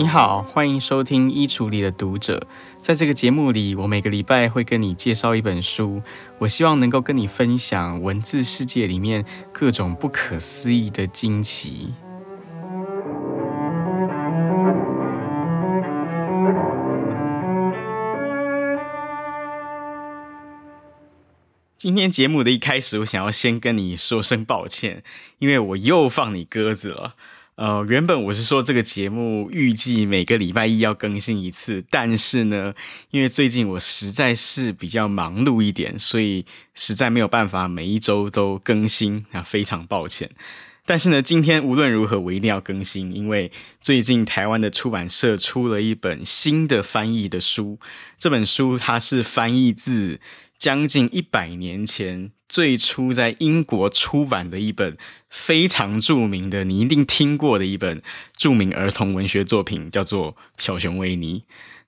[0.00, 2.38] 你好，欢迎收听《衣橱里的读者》。
[2.78, 6.00] 在这个节目里，我每个礼拜会跟你介绍一本书，
[6.38, 11.92] 我希望能够跟你分享文字世界里面各种不可思议的惊奇。
[21.76, 25.02] 今天节目的一开始，我想要先跟你说声抱歉，
[25.40, 27.16] 因为我又放你鸽子了。
[27.60, 32.72] 呃，原本我是说这个节目预计每个礼拜一要更新一次，但是呢，
[33.10, 40.30] 因为最近我实在是比较忙碌一点，所以实在没有办法每一周都更新，啊，非常抱歉。
[40.86, 47.78] 但是呢，今天无论如何我一定要更新，因为最近台湾的出版社出了一本新的翻译的书，
[48.18, 50.18] 这本书它是翻译自
[50.60, 54.98] 将近一百年前，最初在英国出版的一本
[55.30, 58.02] 非常著名的，你一定听过的一本
[58.36, 61.40] 著名儿童文学作品，叫做《小熊维尼》。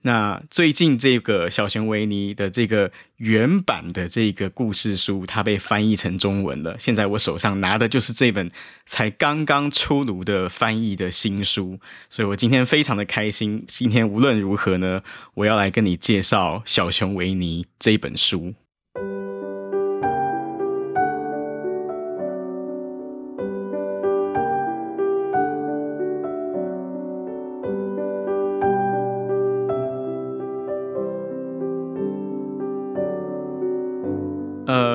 [0.04, 6.74] 那最近这个《小熊维尼》的这个原版的这个故事书，它被翻译成中文了。
[6.78, 8.50] 现在我手上拿的就是这本
[8.86, 11.78] 才刚刚出炉的翻译的新书，
[12.08, 13.64] 所以我今天非常的开心。
[13.68, 15.02] 今天无论如何呢，
[15.34, 18.54] 我要来跟你介绍《小熊维尼》这本书。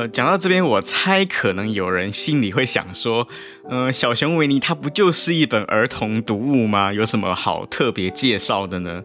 [0.07, 3.27] 讲到这边，我猜可能有人心里会想说，
[3.69, 6.91] 呃，小熊维尼它不就是一本儿童读物吗？
[6.93, 9.03] 有什么好特别介绍的呢？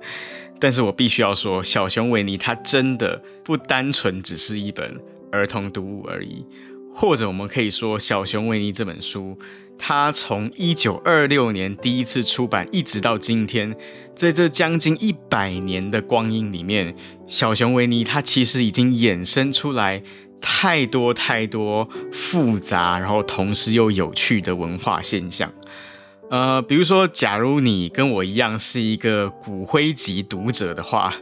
[0.58, 5.00] 但是我必须要说，小熊维尼它真的不单纯只是一本
[5.30, 6.44] 儿童读物而已，
[6.92, 9.36] 或者我们可以说，小熊维尼这本书，
[9.76, 13.74] 它从一九二六年第一次出版，一直到今天，
[14.14, 16.94] 在这将近一百年的光阴里面，
[17.26, 20.02] 小熊维尼它其实已经衍生出来。
[20.42, 25.50] 太多太多复杂，然后同时又有趣的文化现象。
[26.30, 31.14] 呃，比如说，假如你跟我一样是一个骨灰级读者的话，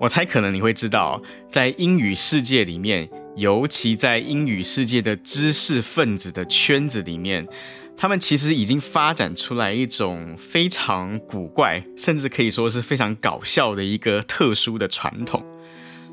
[0.00, 7.48] 我猜可能你会知道，在英语世界里面，尤其在英语世界的知识分子的圈子里面，
[7.96, 15.42] 他们其实已经发展出来一种非常古怪，甚至可以说是非常搞笑的一个特殊的传统。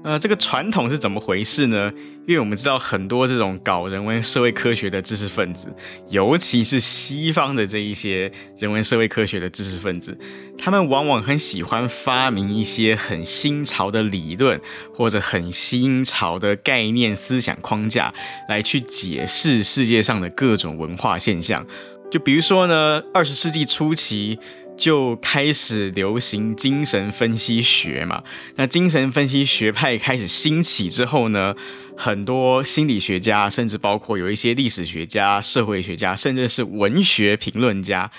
[0.06, 1.92] 呃，这个传统是怎么回事呢？
[2.28, 5.68] 因为我们知道很多这种搞人文社会科学的知识分子，
[6.10, 10.16] 尤其是西方的这一些人文社会科学的知识分子，
[10.60, 14.62] 他们往往很喜欢发明一些很新潮的理论，
[14.94, 18.14] 或者很新潮的概念思想框架，
[18.48, 21.66] 来去解释世界上的各种文化现象。
[22.12, 24.38] 就比如说呢，二十世纪初期。
[24.78, 28.24] 就开始流行精神分析学嘛，
[28.56, 31.56] 那精神分析学派开始兴起之后呢，
[31.96, 38.12] 很多心理学家，甚至包括有一些历史学家、社会学家，甚至是文学评论家。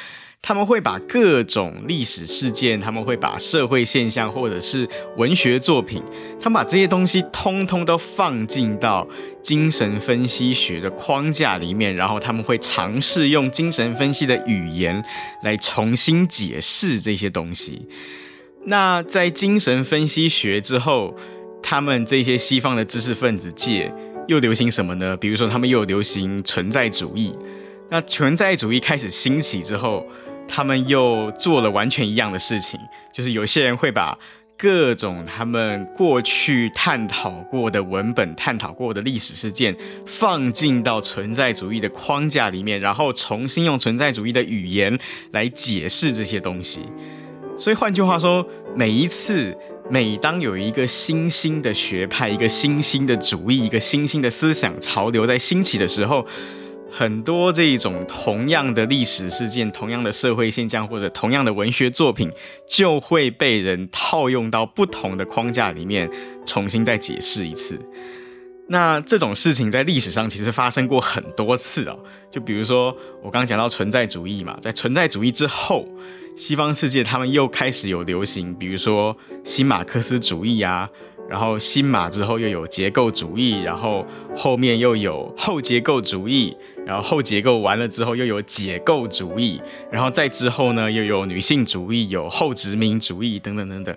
[0.47, 6.01] 他们会把各种历史事件，他们会把社会现象，或者是文学作品，
[6.39, 9.05] 他们把这些东西通通都放进到
[9.43, 15.05] 精神分析学的框架里面，然后他们会尝试用精神分析的语言
[15.43, 17.89] 来重新解释这些东西。
[18.67, 21.17] 那在精神分析学之后，
[21.61, 23.93] 他们这些西方的知识分子界
[24.29, 25.17] 又流行什么呢？
[25.17, 27.35] 比如说，他们又流行存在主义。
[27.89, 30.05] 那存在主义开始兴起之后，
[30.49, 32.79] 他们又做了完全一样的事情，
[33.13, 34.19] 就是有些人会把
[34.59, 39.77] 各种他们过去探讨过的文本、探讨过的历史事件
[40.07, 44.99] 放进到存在主义的框架里面，然后重新用存在主义的语言
[45.33, 46.81] 来解释这些东西。
[47.59, 49.55] 所以换句话说，每一次
[49.91, 56.27] 每当有一个新兴的学派、一个新兴的主义、一个新兴的思想潮流在兴起的时候，
[56.91, 62.31] 很多这一种同样的历史事件、同样的社会现象或者同样的文学作品，
[62.69, 66.11] 就会被人套用到不同的框架里面，
[66.47, 67.79] 重新再解释一次。
[68.69, 71.99] 那这种事情在历史上其实发生过很多次哦。
[72.31, 75.87] 就比如说我刚刚讲到存在主义嘛，在存在主义之后，
[76.37, 80.89] 西方世界他们又开始有流行，比如说新马克思主义啊。
[81.29, 84.07] 然后新马之后又有结构主义，然后
[84.37, 86.57] 后面又有后结构主义，
[86.87, 89.61] 然后后结构完了之后又有解构主义，
[89.91, 93.97] 然后再之后呢又有女性主义，有后殖民主义等等等等。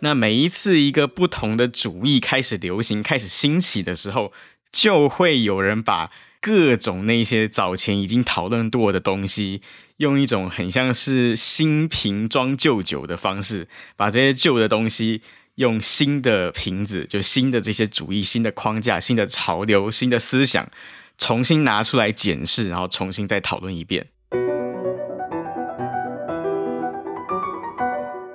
[0.00, 4.32] 那每一次一个不同的主义开始流行、开始兴起的时候，
[4.72, 6.10] 就会有人把
[6.40, 9.62] 各种那些早前已经讨论过的东西，
[9.98, 15.22] 用一种很像是新瓶装旧酒的方式，把这些旧的东西
[15.54, 20.68] 用新的瓶子，就新的这些主义、新的框架、新的潮流、新的思想，
[21.18, 24.06] 重新拿出来检视，然后重新再讨论一遍。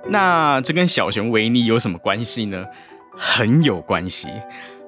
[0.09, 2.65] 那这跟小熊维尼有什么关系呢？
[3.15, 4.27] 很有关系。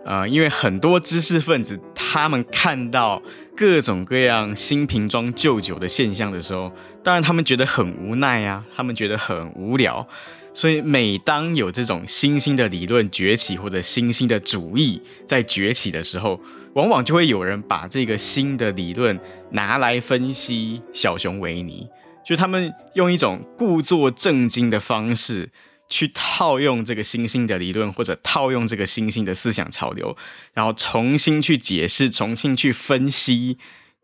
[0.04, 3.22] 呃，因为很多知识分子，他们看到
[3.56, 6.72] 各种各样新瓶装旧酒的现象的时候，
[7.04, 10.08] 当然他们觉得很无奈啊，他们觉得很无聊。
[10.54, 16.40] 所以每当有这种新兴的理论崛起，或者新兴的主义在崛起的时候，
[16.74, 19.20] 往往就会有人把这个新的理论
[19.52, 21.88] 拿来分析小熊维尼，
[22.26, 25.50] 就他们用一种故作正经的方式。
[25.94, 30.16] 去套用这个新兴的理论，或者套用这个新兴的思想潮流，
[30.54, 33.58] 然后重新去解释、重新去分析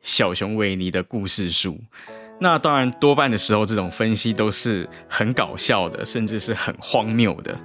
[0.03, 1.79] 小熊维尼的故事书。
[2.39, 7.57] 那当然，多半的时候，这种分析都是很搞笑的，甚至是很荒谬的。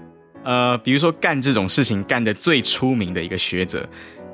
[0.45, 3.87] 呃，比如说干这种事情干得最出名的一个学者，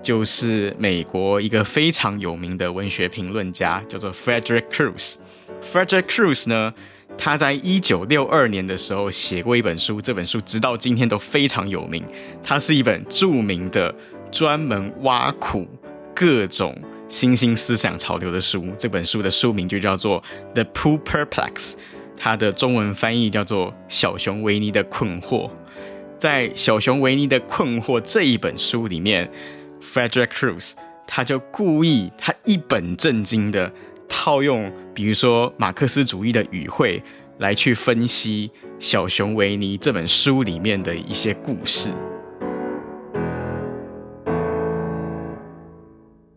[0.03, 5.17] 就是美国一个非常有名的文学评论家，叫做 Frederick Cruz。
[5.61, 6.73] Frederick Cruz 呢，
[7.19, 12.05] 他在一九六二年的时候写过一本书，这本书直到今天都非常有名。
[12.45, 13.93] 它是一本著名的
[14.31, 15.67] 专门挖苦
[16.15, 18.65] 各种新兴思想潮流的书。
[18.79, 20.23] 这本书的书名就叫做
[20.55, 21.53] 《The Pooh Perplex》，
[22.17, 25.49] 它的中文翻译叫做《小熊维尼的困惑》。
[26.19, 29.31] 在《小熊维尼的困惑》这一本书里面
[29.83, 30.73] ，Frederick Cruz
[31.07, 33.73] 他就故意他一本正经的。
[34.11, 37.03] 套用，比如说马克思主义的语汇
[37.41, 38.51] 来去分析
[38.81, 41.91] 《小熊维尼》这本书里面的一些故事。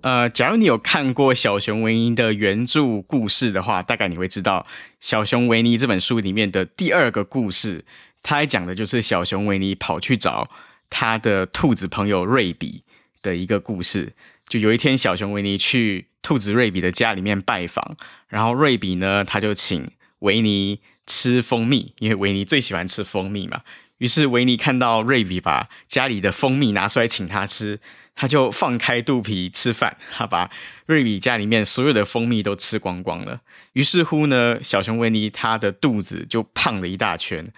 [0.01, 4.65] 呃，假如你有看过《小熊维尼》的原著故事的话，大概你会知道，
[4.99, 7.85] 《小熊维尼》这本书里面的第二个故事，
[8.23, 10.49] 它还讲的就是小熊维尼跑去找
[10.89, 12.83] 他的兔子朋友瑞比
[13.21, 14.13] 的一个故事。
[14.47, 17.95] 就有一天，小熊维尼去兔子瑞比的家里面拜访，
[18.27, 23.61] 然后瑞比呢，他就请维尼吃蜂蜜，因为维尼最喜欢吃蜂蜜嘛。
[24.01, 27.79] 于是维尼看到瑞比把家里的蜂蜜拿出来请他吃，
[28.15, 30.49] 他就放开肚皮吃饭，他把
[30.87, 33.41] 瑞比家里面所有的蜂蜜都吃光光了。
[33.73, 37.53] 于是乎呢，小熊维尼他的肚子就胖了一大圈。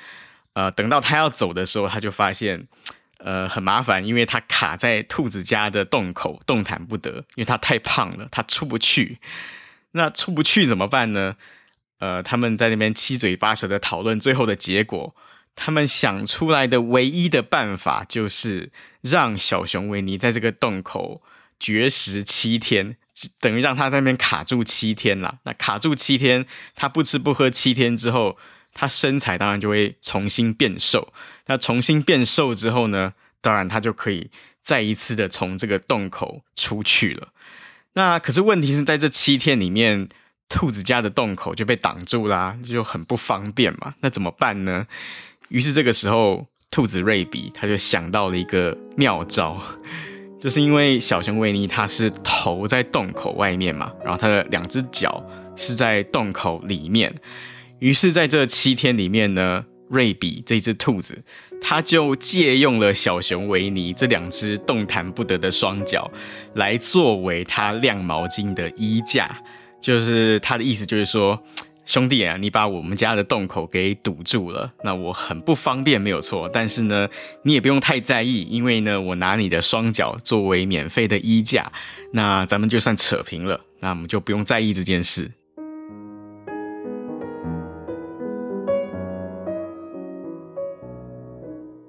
[0.51, 2.67] 呃，等到他要走的时候，他就发现。
[3.25, 9.19] 呃，很麻烦，因为他卡在兔子家的洞口，动弹不得，因为他太胖了，他出不去。
[9.91, 11.37] 那出不去怎么办呢？
[11.99, 15.15] 呃，他们在那边七嘴八舌的讨论，最后的结果，
[15.55, 18.71] 他们想出来的唯一的办法就是
[19.01, 21.21] 让小熊维尼在这个洞口
[21.59, 22.97] 绝食七天，
[23.39, 25.39] 等于让他在那边卡住七天了。
[25.43, 26.45] 那卡住七天，
[26.75, 28.37] 他不吃不喝七天之后。
[28.75, 31.13] 他身材当然就会重新变瘦，
[31.45, 37.27] 那重新变瘦之后呢，当然他就可以再一次的从这个洞口出去了。
[37.93, 40.09] 那可是问题是在这七天里面，
[40.49, 43.93] 兔子家的洞口就被挡住啦，就很不方便嘛。
[43.99, 44.87] 那怎么办呢？
[45.53, 49.61] 于是这个时候，兔子瑞比他就想到了一个妙招，
[50.41, 55.23] 就是因为小熊维尼它是头在洞口外面嘛，然后它的两只脚
[55.55, 57.13] 是在洞口里面。
[57.77, 61.23] 于是，在这七天里面呢，瑞比这只兔子，
[61.61, 66.09] 他就借用了小熊维尼这两只动弹不得的双脚，
[66.55, 69.39] 来作为他晾毛巾的衣架。
[69.79, 71.39] 就是他的意思，就是说，
[71.85, 76.49] 兄弟啊，你把我们家的洞口给堵住了，那我很不方便，没有错。
[76.51, 77.09] 但是呢，
[77.43, 81.71] 你也不用太在意，因为呢，我拿你的双脚作为免费的衣架，
[82.13, 85.29] 那咱们就算扯平了，那我们就不用在意这件事。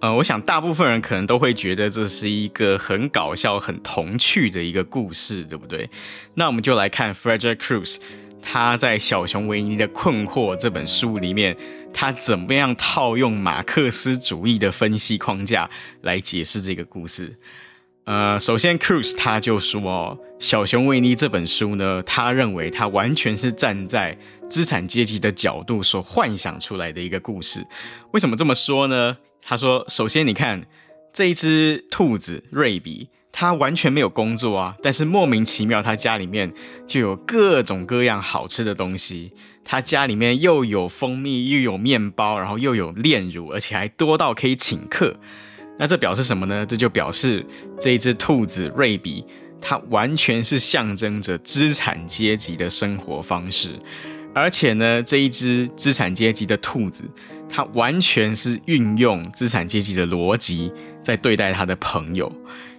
[0.00, 5.88] 呃，我想大部分人可能都会觉得这是一个很搞笑、很童趣的一个故事，对不对？
[6.34, 7.96] 那我们就来看 Frederick Cruz
[8.44, 11.56] 他在《小熊维尼的困惑》这本书里面，
[11.94, 15.68] 他怎么样套用马克思主义的分析框架
[16.02, 17.36] 来解释这个故事。
[18.04, 19.82] 呃，首先 Cruz 他就说，
[20.38, 24.16] 《小熊维尼》这本书呢，他认为他完全是站在
[24.50, 27.66] 资产阶级的角度所幻想出来的一个故事。
[28.12, 29.16] 为什么这么说呢？
[29.40, 30.66] 他说：“首先，你看
[31.12, 36.54] 这一只兔子瑞比，他完全没有工作啊，但是莫名其妙，他家里面
[36.86, 39.32] 就有各种各样好吃的东西。
[39.64, 45.16] 他家里面又有蜂蜜，又有面包，然后又有炼乳，而且还多到可以请客。
[45.80, 46.64] 那这表示什么呢？
[46.64, 47.44] 这就表示
[47.80, 49.24] 这一只兔子瑞比，
[49.60, 53.70] 它完全是象征着资产阶级的生活方式。
[54.32, 57.02] 而且呢，这一只资产阶级的兔子，
[57.48, 60.72] 它完全是运用资产阶级的逻辑
[61.02, 62.32] 在对待他的朋友。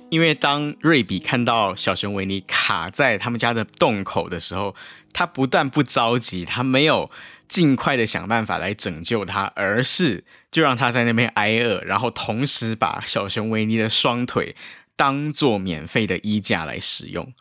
[0.09, 4.75] 因为当瑞比看到小熊维尼卡在他们家的洞口的时候，
[5.11, 7.09] 他不但不着急，他没有
[7.47, 14.55] 尽快的想办法来拯救他，而是就让他在那边挨饿，然后同时把小熊维尼的双腿
[14.95, 17.33] 当做免费的衣架来使用。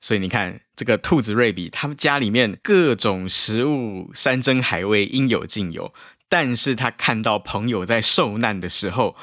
[0.00, 5.92] 所以你看，这个兔子瑞比，他们家里面各种食物、山珍海味应有尽有，
[6.28, 9.16] 但是他看到朋友在受难的时候，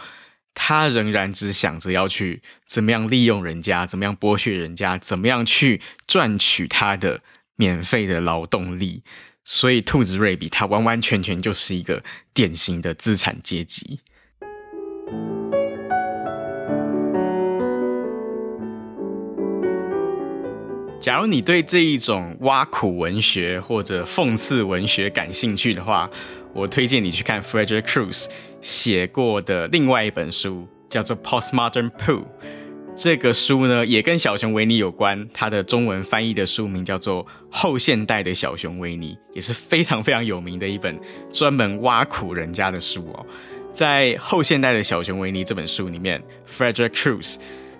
[0.59, 7.21] 他仍然只想着要去怎么样利用人家，怎么样剥削人家，怎么样去赚取他的
[7.55, 9.03] 免费的劳动力。
[9.45, 13.99] 所以，兔子瑞比，他完完全全就是一个典型的资产阶级。
[20.99, 26.09] 假如你对这一种挖苦文学或者讽刺文学感兴趣的话，
[26.57, 28.25] 我推荐你去看 Frederick Cruz
[28.61, 32.21] 写过的另外一本书，叫做《Postmodern Pooh》。
[32.95, 40.99] 这个书呢，也跟小熊维尼有关，它的中文翻译的书名叫做《后现代的小熊维尼》，也是非常非常有名的一本
[41.31, 43.23] 专门挖苦人家的书哦。
[43.71, 47.35] 在《后现代的小熊维尼》这本书里面，Frederick Cruz。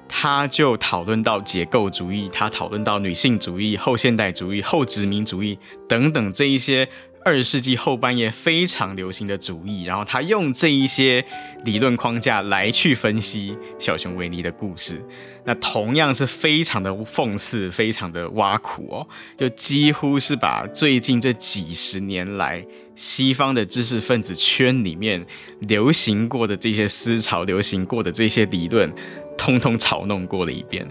[0.10, 6.88] 他就讨论到结构主义，他讨论到女性主义、后现代主义、后殖民主义等等这一些
[7.28, 11.22] 二十世纪后半叶非常流行的主义，然后他用这一些
[11.66, 15.04] 理论框架来去分析小熊维尼的故事，
[15.44, 22.66] 那同样是非常的讽刺、非常的挖苦哦，就几乎是把最近这几十年来
[22.96, 25.26] 西方的知识分子圈里面
[25.60, 28.90] 流行过的这些思潮、流行过的这些理论。
[29.38, 30.88] 通通嘲弄过了一遍，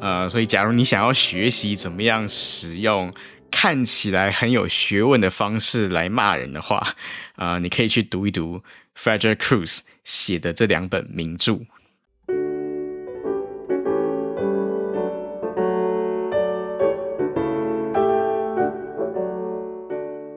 [0.00, 3.12] 呃，所以假如你想要学习怎么样使用
[3.50, 6.76] 看起来很有学问的方式来骂人的话，
[7.36, 8.62] 啊、 呃，你可以去读一读
[8.96, 11.60] Frederick Cruz 写的这两本名著。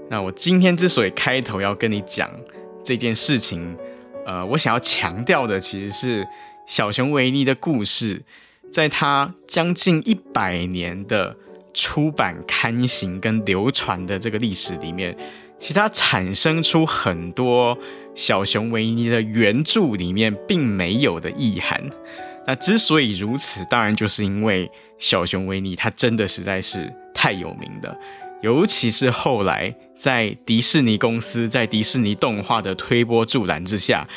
[0.10, 2.30] 那我今天之所以开头要跟你讲
[2.84, 3.78] 这件事情，
[4.26, 6.28] 呃，我想要强调的其实是。
[6.70, 8.22] 小熊维尼的故事，
[8.70, 11.36] 在他将近一百年的
[11.74, 15.16] 出版、刊行跟流传的这个历史里面，
[15.58, 17.78] 其实它产生出很多
[18.16, 21.82] 小熊维尼的原著里面并没有的意涵。
[22.48, 27.96] 那之所以如此，当然就是因为小熊维尼它真的实在是太有名了，
[28.42, 34.08] 尤其是后来在迪士尼公司、在迪士尼动画的推波助澜之下。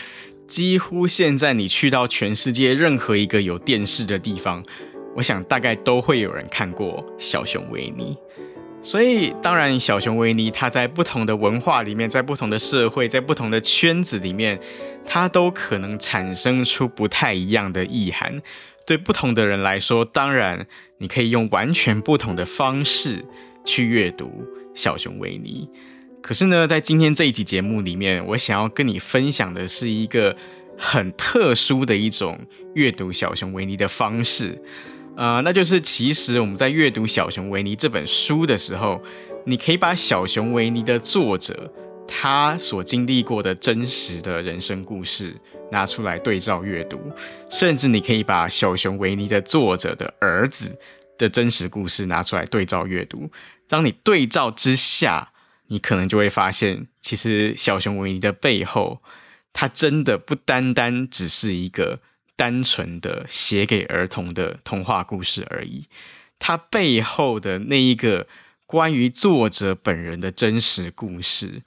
[0.48, 4.62] 几乎现在你去到全世界任何一个有电视的地方，
[5.14, 8.16] 我想大概都会有人看过小熊维尼。
[8.84, 14.58] 所以当然，小熊维尼它在不同的文化里面，在不同的社会，在不同的圈子里面，
[15.04, 18.42] 它都可能产生出不太一样的意涵。
[18.84, 20.66] 对不同的人来说，当然
[20.98, 23.24] 你可以用完全不同的方式
[23.64, 25.70] 去阅读小熊维尼。
[26.20, 30.36] 可是呢，在今天这一集节目里面，我想要跟你分享的是一个
[30.76, 32.36] 很特殊的一种
[32.74, 34.60] 阅读小熊维尼的方式，
[35.16, 39.00] 呃，那就是其实我们在阅读小熊维尼这本书的时候，
[39.44, 41.72] 你可以把小熊维尼的作者
[42.08, 45.34] 他所经历过的真实的人生故事
[45.70, 46.98] 拿出来对照阅读，
[47.50, 50.78] 甚至你可以把小熊维尼的作者的儿子
[51.18, 53.30] 的真实故事拿出来对照阅读，
[53.68, 55.28] 当你对照之下。
[55.68, 59.00] 你可能就会发现，其实小熊维尼的背后，
[59.54, 62.00] 它真的不单单只是一个
[62.42, 65.86] 单纯的写给儿童的童话故事而已。
[66.40, 68.26] 它背后的那一个
[68.66, 71.62] 关于作者本人的真实故事，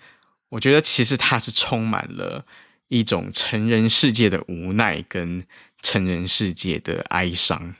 [0.49, 2.43] 我觉得其实它是充满了
[2.89, 5.45] 一种成人世界的无奈跟
[5.81, 7.73] 成人世界的哀伤。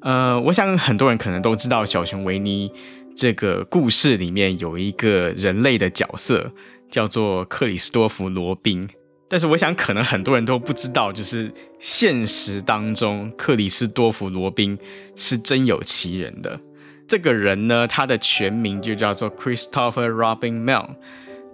[0.00, 2.72] 呃，我想很多人可能都知道，小熊维尼
[3.14, 6.52] 这个故事里面有一个人类的角色，
[6.90, 8.88] 叫做克里斯多弗·罗宾。
[9.28, 14.78] 但是，我想可能很多人都不知道，就是现实当中，克里斯多弗·罗宾
[15.16, 16.60] 是真有其人的。
[17.08, 20.96] 这个人呢，他的全名就叫做 Christopher Robin Milne，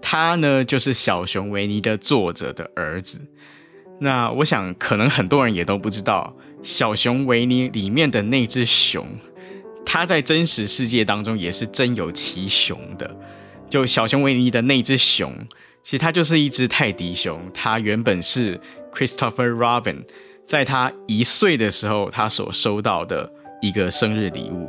[0.02, 3.20] 他呢就是小熊维尼的作者的儿子。
[4.00, 6.36] 那我想，可能很多人也都不知道。
[6.62, 9.06] 小熊维尼里面的那只熊，
[9.90, 13.10] 它在真实世界当中也是真有其熊的。
[13.70, 15.34] 就小熊维尼的那只熊，
[15.82, 18.60] 其实它就是一只泰迪熊，它原本是
[18.92, 20.04] Christopher Robin
[20.44, 24.68] 在他一岁的时候他所收到的一个生日礼物。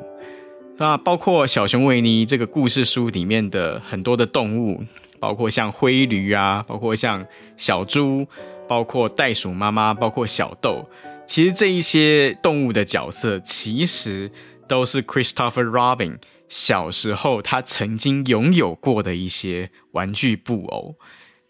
[0.77, 4.81] 那包括小熊维尼这个故事书里面的很多的动物，
[5.19, 7.25] 包括像灰驴啊，包括像
[7.57, 8.25] 小猪，
[8.69, 10.89] 包括袋鼠妈妈，包括小豆。
[11.27, 14.31] 其实这一些动物的角色，其实
[14.69, 20.95] 都是 Christopher Robin 小时候他曾经拥有过的一些玩具布偶。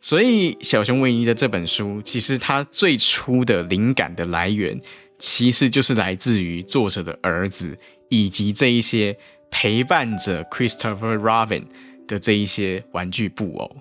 [0.01, 4.79] 所以，小熊维尼的这本书，其实它最初的灵感的来源，
[5.17, 9.17] 其实就是来自于作者的儿子，以及这一些
[9.51, 11.65] 陪伴着 Christopher Robin
[12.07, 13.75] 的这一些玩具布偶。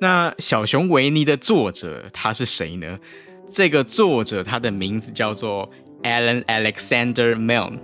[0.00, 3.00] 那小熊维尼的作者他是谁呢？
[3.50, 5.68] 这个作者他的名字叫做
[6.04, 7.80] Alan Alexander Milne，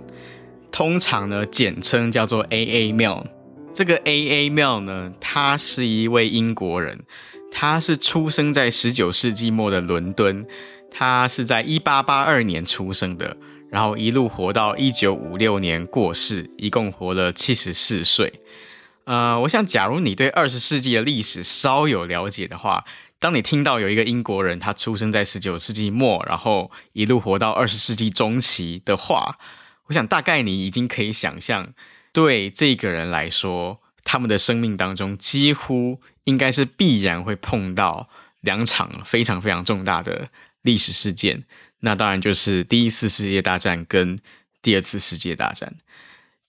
[0.75, 2.91] 通常呢简称叫做 A.A.
[2.91, 3.25] 妙。
[3.73, 4.49] 这个 A.A.
[4.49, 7.05] 妙呢，他是一位英国人，
[7.49, 10.45] 他是出生在十九世纪末的伦敦，
[10.91, 13.37] 他是在一八八二年出生的，
[13.71, 18.41] 然后一路活到一九五六年过世，一共活了七十四岁。
[19.05, 22.83] 呃，我想假如你对二十世纪的历史稍有了解的话，
[23.17, 29.37] 当你听到有一个英国人，他出生在十九世纪末，然后一路活到二十世纪中期的话，
[29.87, 31.73] 我想大概你已经可以想象，
[32.11, 38.09] 对这个人来说，他们的生命当中几乎应该是必然会碰到
[38.41, 40.29] 两场非常非常重大的
[40.61, 41.43] 历史事件，
[41.79, 44.17] 那当然就是第一次世界大战跟
[44.61, 45.75] 第二次世界大战。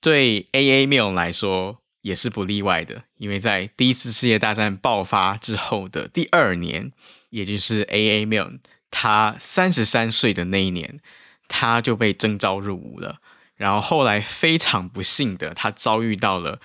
[0.00, 0.86] 对 A.A.
[0.86, 6.92] Milne 来说，也是不例外的，因为在第一次世界大战爆发之后的第二年，
[7.30, 8.20] 也就是 A.A.
[8.24, 11.00] m i l n 他三十三岁的那一年，
[11.48, 13.20] 他就被征召入伍了。
[13.56, 16.60] 然后后来非常不幸的，他遭遇到了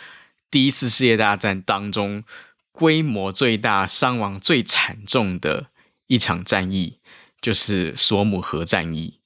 [0.50, 2.24] 第一次世界大战当中
[2.72, 5.68] 规模最大、伤亡最惨重的
[6.08, 7.00] 一场战役，
[7.42, 9.20] 就是索姆河战役。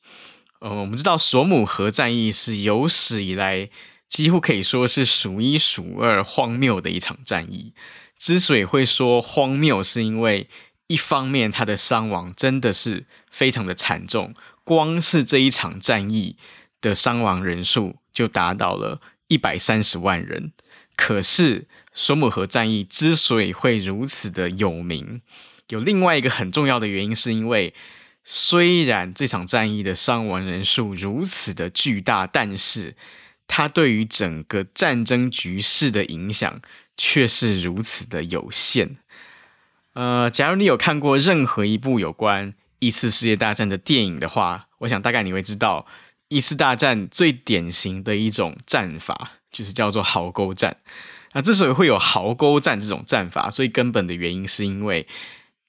[0.59, 3.69] 呃，我们知道索姆河战役是有史以来。
[4.07, 7.73] 几乎可以说是数一数二荒谬的一场战役。
[8.15, 10.47] 之所以会说荒谬，是因为
[10.87, 16.37] 一方面它的伤亡真的是非常的惨重，光是这一场战役
[16.81, 20.51] 的伤亡人数就达到了一百三十万人。
[20.95, 25.21] 可是索姆河战役之所以会如此的有名，
[25.69, 27.73] 有另外一个很重要的原因，是因为
[28.23, 32.95] 虽然这场战役的伤亡人数如此的巨大，但是
[33.45, 36.61] 它对于整个战争局势的影响
[36.95, 38.97] 却是如此的有限。
[39.93, 45.85] 呃，假如你有看过任何一部有关一次世界大战的电影的话，我想大概你会知道，
[46.35, 50.75] 一次大战最典型的一种战法就是叫做壕沟战。
[51.31, 55.07] 那之所以会有壕沟战这种战法，最根本的原因是因为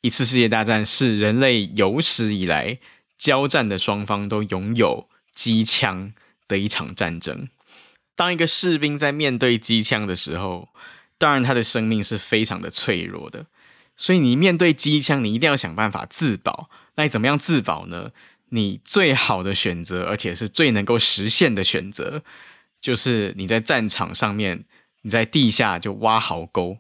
[0.01, 2.81] 一次世界大战是人类有史以来
[3.17, 6.13] 交战的双方都拥有机枪
[6.49, 7.49] 的一场战争。
[8.17, 10.71] 当一个士兵在面对机枪的时候，
[11.17, 13.47] 当然他的生命是非常的脆弱的。
[13.97, 16.69] 所以你面对机枪，你一定要想办法自保。
[16.97, 18.11] 那你怎么样自保呢？
[18.51, 22.23] 你最好的选择，而且是最能够实现的选择，
[22.81, 24.65] 就是你在战场上面，
[25.03, 26.79] 你在地下就挖壕沟。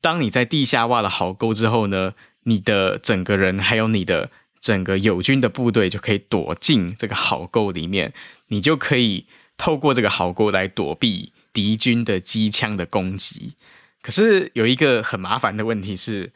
[0.00, 8.12] 当你在地下挖了壕沟之后呢，你的整个人还有你的整个友军的部队就可以躲进这个壕沟里面，
[8.48, 9.26] 你就可以。
[9.58, 13.54] 透过这个壕沟来躲避敌军的机枪的攻击，
[14.00, 16.32] 可是有一个很麻烦的问题是，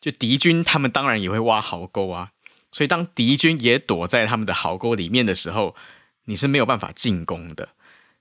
[0.00, 2.30] 就敌军他们当然也会挖壕沟啊，
[2.70, 5.74] 所以当敌军也躲在他们的壕沟里面的时候，
[6.24, 7.70] 你是没有办法进攻的。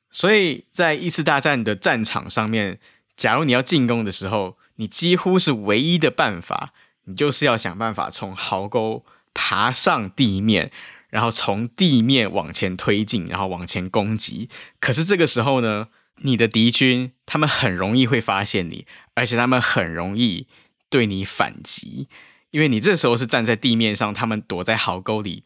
[0.10, 2.80] 所以在一次大战的战场上面，
[3.16, 6.74] 假如你要进攻的时候，你几乎是唯一的办法，
[7.06, 10.72] 你就是要想办法从壕沟爬上地面。
[11.10, 14.50] 然后从地面往前推进，然后往前攻击。
[14.82, 20.48] 可是这个时候呢，你的敌军他们很容易会发现你，而且他们很容易
[20.90, 22.10] 对你反击，
[22.52, 25.44] 因为你这时候是站在地面上，他们躲在壕沟里。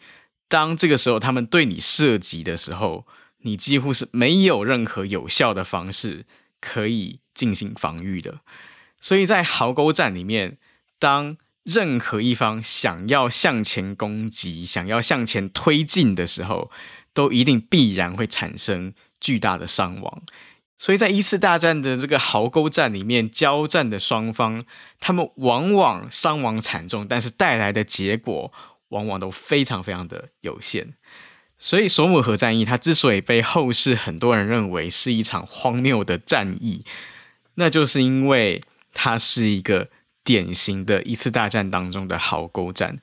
[0.48, 3.06] 当这个时候他们对你射击的时候，
[3.40, 6.26] 你几乎是没有任何有效的方式
[6.60, 8.42] 可以进行防御的。
[9.00, 10.58] 所以在壕沟战里面，
[11.00, 16.70] 当任何一方想要向前攻击、想要向前推进的时候，
[17.14, 20.24] 都一定必然会产生巨大的伤亡。
[20.82, 24.64] 所以在一次大战的这个壕沟战里面，交战的双方，
[25.00, 28.52] 他们往往伤亡惨重，但是带来的结果
[28.88, 30.96] 往往都非常非常的有限。
[31.60, 36.84] 所以索姆河战役它之所以被后世很多人认为是一场荒谬的战役，
[37.54, 39.90] 那就是因为它是一个。
[40.24, 43.00] 典型的一次大战当中的壕沟战。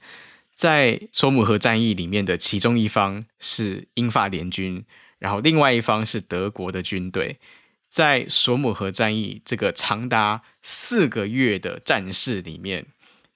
[0.55, 4.85] 在索姆河战役里面的其中一方是英法联军，
[5.19, 7.41] 然后另外一方是德国的军队。
[7.99, 12.87] 在索姆河战役这个长达四个月的战事里面，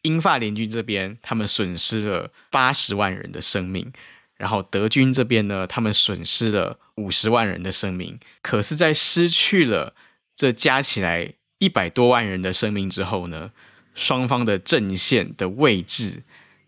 [0.02, 3.92] 英法联军这边他们损失了八十万人的生命，
[4.36, 8.20] 然后德军这边呢，他们损失了五十万人的生命。
[8.40, 9.96] 可是，在失去了
[10.36, 13.50] 这加起来一百多万人的生命之后呢，
[13.96, 16.22] 双方的阵线的位置。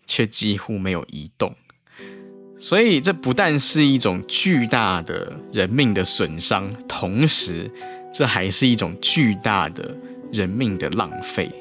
[0.06, 1.56] 却几乎没有移动，
[2.64, 7.70] 所以这不但是一种巨大的人命的损伤，同时
[8.10, 9.94] 这还是一种巨大的
[10.32, 11.52] 人命的浪费。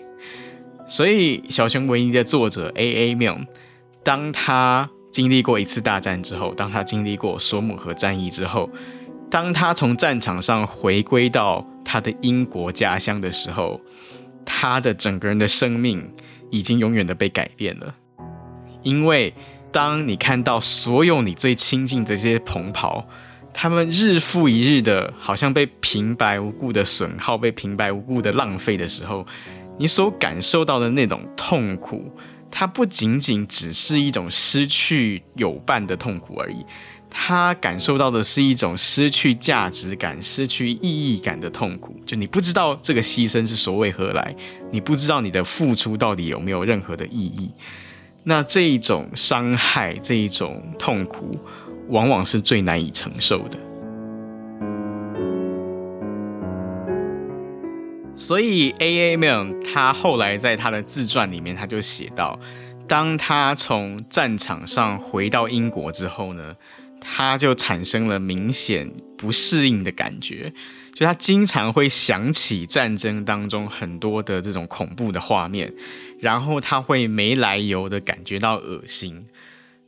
[0.87, 3.15] 所以，《小熊维尼》的作者 A.A.
[3.15, 3.45] Milne，
[4.01, 8.69] 当他经历过一次大战之后，当他经历过索姆河战役之后，
[9.29, 13.81] 当他从战场上回归到他的英国家乡的时候，
[14.45, 16.09] 他的整个人的生命
[16.49, 17.93] 已经永远的被改变了。
[18.83, 19.33] 因为
[19.73, 23.05] 当你看到所有你最亲近的这些同袍，
[23.51, 29.25] 他们日复一日的，好像被平白无故的损耗，被平白无故的浪费的时候，
[29.79, 32.15] 你所感受到的那种痛苦，
[32.51, 36.63] 它不仅仅只是一种失去友伴的痛苦而已，
[37.09, 41.99] 他感受到的是一种失去价值感、失去意义感的痛苦。
[42.05, 44.35] 就你不知道这个牺牲是所为何来，
[44.71, 47.51] 你不知道你的付出到底有没有任何的意义。
[48.23, 51.37] 那这一种伤害，这一种痛苦，
[51.89, 53.57] 往往是最难以承受的。
[58.15, 59.17] 所以，A.A.
[59.17, 62.39] m i l 他后来在他的自传里面，他就写到，
[62.87, 66.55] 当他从战场上回到英国之后呢，
[67.01, 70.53] 他就产生了明显不适应的感觉。
[70.93, 75.73] 就他经常会想起战争当中很多的这种恐怖的画面，
[76.19, 79.25] 然后他会没来由的感觉到恶心。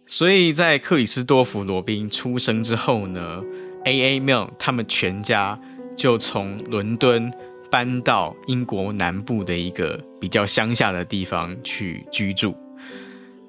[0.08, 3.42] 所以在克里斯多弗罗宾出生之后呢
[3.86, 4.20] ，A.A.
[4.20, 5.60] Mill 他们全家
[5.96, 7.32] 就从伦敦
[7.72, 12.56] 搬到英国南部的一个比较乡下的地方去居住。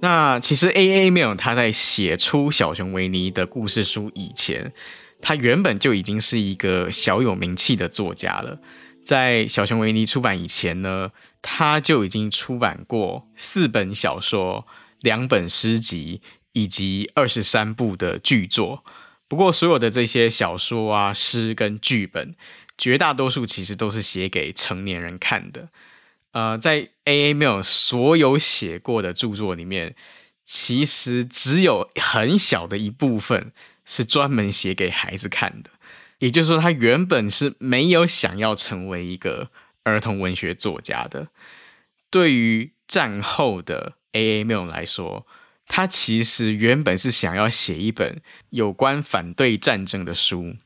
[0.01, 1.11] 那其实 A.A.
[1.11, 4.73] Mill 他在写出小熊维尼的故事书以前，
[5.21, 8.61] 他原本就已经是一个小有名气的作家了，
[9.05, 14.67] 在《小熊维尼》出版以前呢，他就已经出版过四本小说、
[15.01, 16.21] 两本诗集
[16.53, 18.85] 以及二十三部的剧作。
[19.29, 22.37] 不过，所有的这些小说啊、诗跟剧本，
[22.79, 25.71] 绝大多数其实都是写给成年人看的。
[26.33, 27.31] 呃，在 A.
[27.31, 27.35] A.
[27.35, 29.97] Mil 所有写过的著作里面，
[30.45, 33.53] 其实只有很小的一部分。
[33.87, 35.71] 是专门写给孩子看的，
[36.19, 39.51] 也就是说，他原本是没有想要成为一个
[39.85, 41.29] 儿童文学作家的。
[42.11, 44.45] 对于战后的 A.A.
[44.45, 45.27] Milne 来说，
[45.67, 48.21] 他其实原本是想要写一本
[48.51, 50.57] 有关反对战争的书。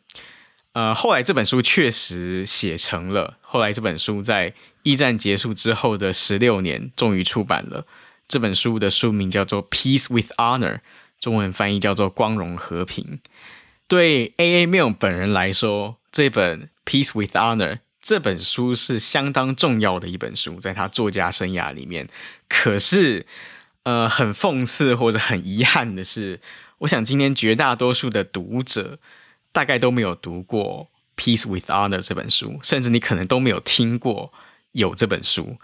[0.73, 7.87] 呃，后来这本书确实写成了，后来这本书在一战结束之后的十六年终于出版了。
[8.29, 10.77] 这本书的书名叫做《Peace with Honor》。
[11.21, 13.21] 中文翻译叫做“光荣和平”。
[13.87, 14.67] 对 A.A.
[14.67, 22.09] m i l 本人来说，这本《Peace with Honor》这本书是相当重要的一本书，在他作家生涯里面。
[22.49, 23.27] 可是，
[23.83, 26.41] 呃，很讽刺或者很遗憾的是，
[26.79, 28.99] 我想今天绝大多数的读者
[29.53, 30.89] 大概都没有读过
[31.23, 34.33] 《Peace with Honor》这本书，甚至你可能都没有听过
[34.73, 35.59] 有这本书。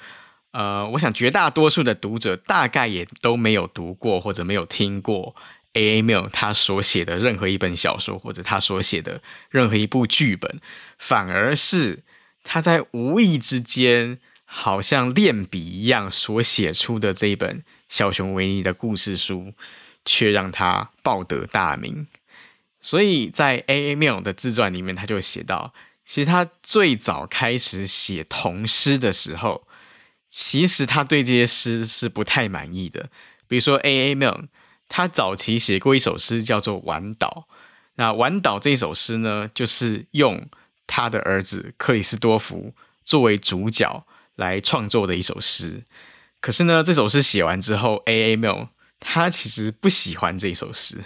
[0.56, 5.36] 呃，我想绝大多数的读者大概也都没有读过或者没有听过
[5.74, 6.00] A.A.
[6.00, 10.58] Milne 他所写的任何一本小说，或者他所写的任何一部剧本，
[10.98, 12.04] 反而是
[12.42, 17.58] 他在无意之间，好像练笔一样所写出的这一本
[17.90, 19.52] 《小熊维尼》的故事书，
[20.06, 22.06] 却让他报得大名。
[22.80, 23.94] 所以在 A.A.
[23.94, 25.74] Milne 的自传里面，他就写到，
[26.06, 29.65] 其实他最早开始写童诗的时候。
[30.28, 33.08] 其实他对这些诗是不太满意的，
[33.46, 34.14] 比如说 A.A.
[34.14, 34.48] Milne，
[34.88, 37.46] 他早期写过一首诗叫做《晚岛》，
[37.94, 40.48] 那《晚岛》这首诗呢，就是用
[40.86, 45.84] 他的儿子克里斯多弗作为主角来创作的一首诗。
[46.40, 48.36] 可是呢，这首诗写完之后，A.A.
[48.36, 48.68] Milne
[49.00, 51.04] 他其实不喜欢这首诗，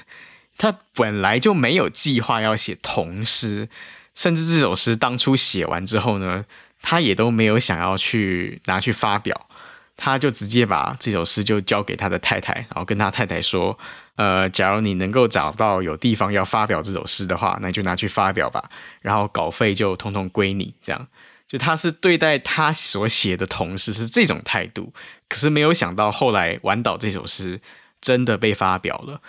[0.56, 3.68] 他本来就没有计划要写童诗，
[4.14, 6.44] 甚至这首诗当初写完之后呢，
[6.82, 9.48] 他也都没有想要去拿去发表，
[9.96, 13.78] 他就直接把这首诗就交给他的太太，然后跟他太太说
[14.16, 21.06] ：“呃，假如你能够找到有地方要发表这首诗的话，那就拿去发表吧，然后稿费就统统归你。”这样，
[21.46, 24.92] 就他是对待他所写的同事是这种态度，
[25.28, 27.60] 可是没有想到后来《晚岛》这首诗
[28.00, 29.20] 真的被发表了，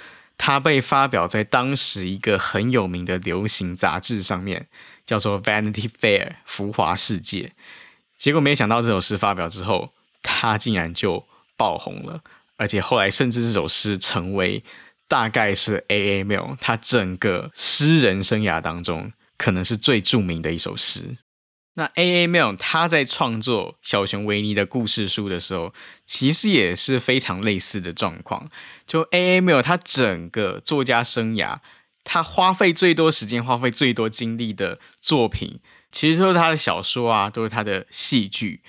[0.44, 4.68] 它被发表在当时一个很有名的流行杂志上面，
[5.06, 7.54] 叫做《Vanity Fair》浮华世界。
[8.18, 12.24] 结果没想到这首诗发表之后，他竟然就爆红了，
[12.58, 14.64] 而且后来甚至这首诗成为
[15.08, 16.22] 大概是 A.
[16.22, 16.24] A.
[16.24, 21.18] Milne 他整个诗人生涯当中可能是最著名的一首诗。
[21.76, 25.74] 那 A A m i l n 他在创作小熊维尼的故事书的时候，
[26.06, 28.50] 其实也是非常类似的状况。
[28.86, 31.60] 就 A A m i l n 他整个作家生涯，
[32.04, 35.62] 他花费最多时间、花费最多精力的作品，
[35.94, 38.62] 其实都是他的小说啊，都是他的戏剧。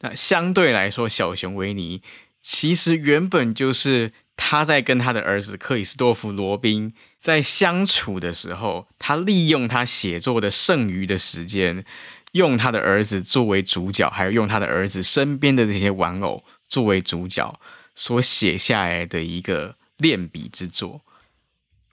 [0.00, 2.02] 那相对来说，小熊维尼
[2.42, 11.86] 其实原本就是他在跟他的儿子克里斯多弗·罗宾在相处的时候，他利用他写作的剩余的时间。
[12.32, 17.58] 用他的儿子作为主角，还有用他的儿子身边的这些玩偶作为主角
[17.94, 21.02] 所写下来的一个练笔之作，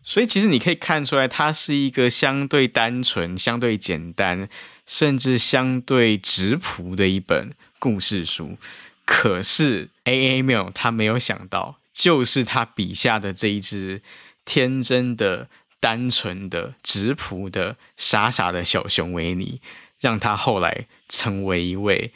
[0.03, 4.47] 所以其实你可以看出来，它是一个相对单纯、相对简单，
[4.85, 8.57] 甚至相对质朴的一本故事书。
[9.03, 10.37] 可是 A.
[10.37, 10.43] A.
[10.43, 14.01] Milne 他没有想到，就是他笔下的这一只
[14.45, 19.59] 天真的、单纯的、质朴的、傻傻的小熊维尼。
[19.99, 22.11] 让他后来成为一位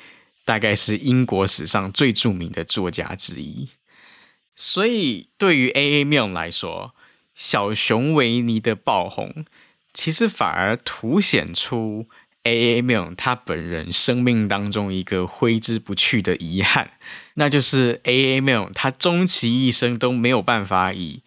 [0.45, 3.69] 大概是英国史上最著名的作家之一。
[4.55, 6.01] 所以，对于 A.
[6.01, 6.05] A.
[6.05, 6.93] Milne 来说，
[7.33, 9.45] 小熊维尼的爆红，
[9.93, 12.07] 其实反而凸显出
[12.43, 12.75] A.
[12.75, 12.81] A.
[12.81, 16.91] Milne 他本人生命当中一个挥之不去的遗憾，
[17.35, 18.35] 那就是 A.
[18.35, 18.41] A.
[18.41, 21.21] Milne 他终其一生都没有办法以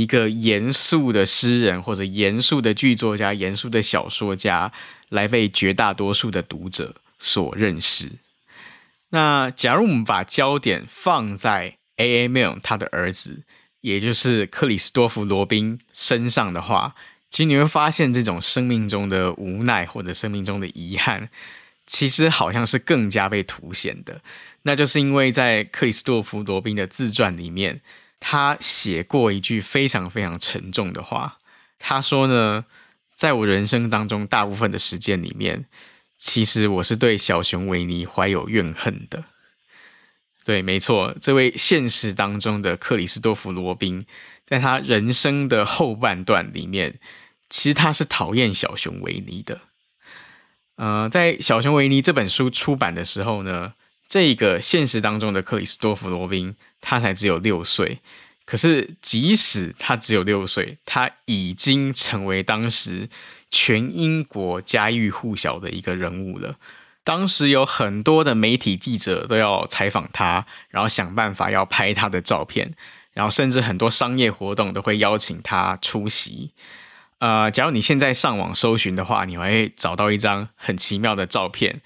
[0.00, 4.72] 一个严肃的诗人或者严肃的剧作家、严肃的小说家。
[5.10, 8.12] 来被绝大多数的读者所认识。
[9.08, 12.28] 那假如我们把焦点放在 A.A.
[12.28, 13.44] m i l 他的儿子，
[13.80, 16.94] 也就是克里斯多弗·罗宾身上的话，
[17.30, 21.30] 其实你会发现，这种生命中的无奈或者生命中的遗憾，
[21.86, 24.20] 其实好像是更加被凸显的。
[24.64, 27.80] 那就是因为在克里斯多弗·罗宾的自传里面，
[28.20, 31.38] 他写过一句非常非常沉重的话。
[31.78, 32.64] 他说呢，
[33.14, 35.66] 在我人生当中，大部分的时间里面，
[36.16, 39.24] 其实我是对小熊维尼怀有怨恨的。
[40.44, 44.06] 对，没错，这位现实当中的克里斯多弗·罗宾，
[44.46, 46.98] 在他人生的后半段里面，
[47.50, 49.60] 其实他是讨厌小熊维尼的。
[50.76, 53.74] 呃，在《小熊维尼》这本书出版的时候呢，
[54.08, 58.00] 这个现实当中的克里斯多弗·罗宾，他才只有六岁。
[58.46, 63.10] 可是，即使他只有六岁，他已经成为当时
[63.50, 66.56] 全英国家喻户晓的一个人物了。
[67.04, 72.74] 当时有很多的媒体记者都要采访他，然后想办法要拍他的照片，
[73.12, 76.52] 然后甚至很多商业活动都会邀请他出席。
[77.18, 81.82] 呃，假如你现在上网搜寻的话，你会找到一张很奇妙的照片，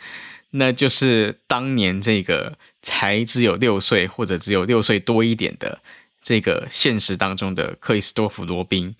[0.52, 5.80] 那就是当年这个才只有六岁或者只有六岁多一点的。
[6.22, 8.94] 这个现实当中的克里斯多弗·罗宾，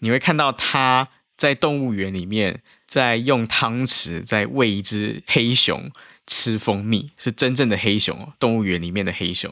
[0.00, 5.90] 你会看到他在动物园里面，在用汤匙在喂一只黑熊
[6.26, 9.50] 吃蜂蜜，是真正的黑熊，动物园里面的黑熊。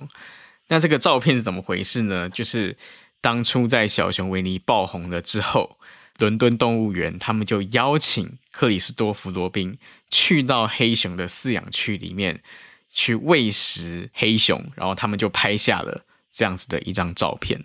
[0.69, 2.29] 那这个照片是怎么回事呢？
[2.29, 2.77] 就是
[3.23, 5.79] 当初在小熊维尼爆红了之后，
[6.19, 9.79] 伦敦动物园他们就邀请克里斯多弗·罗宾
[10.11, 12.43] 去到黑熊的饲养区里面
[12.91, 16.05] 去喂食黑熊，然后他们就拍下了。
[16.29, 17.65] 这样子的一张照片，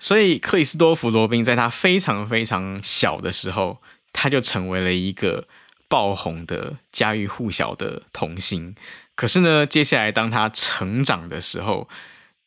[0.00, 3.80] 所以克里斯多弗·罗宾在他非常非常小的时候，
[4.12, 5.46] 他就成为了一个
[5.88, 8.74] 爆红的家喻户晓的童星。
[9.14, 11.88] 可是呢，接下来当他成长的时候，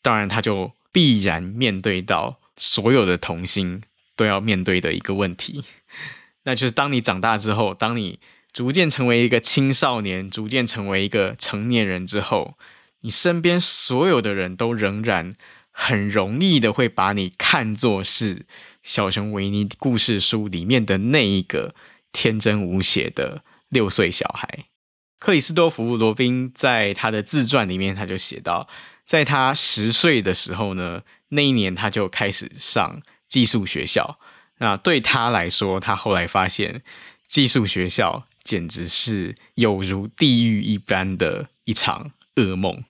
[0.02, 3.82] 当然他就必然面对到所有的童星
[4.15, 5.63] 都要面对的一个问题，
[6.45, 8.19] 那就是当你长大之后，当你
[8.52, 12.58] 逐渐成为一个青少年，逐渐成为一个成年人之后。
[13.04, 15.34] 你身边所有的人都仍然
[15.71, 18.45] 很容易的会把你看作是
[18.84, 21.74] 小熊维尼故事书里面的那一个
[22.12, 24.65] 天真无邪的六岁小孩。
[25.17, 28.67] 克里斯多福·罗宾在他的自传里面，他就写到，
[29.04, 34.20] 在他十岁的时候呢，那一年他就开始上寄宿学校。
[34.60, 36.84] 那对他来说，他后来发现
[37.28, 42.12] 寄宿学校简直是有如地狱一般的一场。
[42.36, 42.82] 噩梦，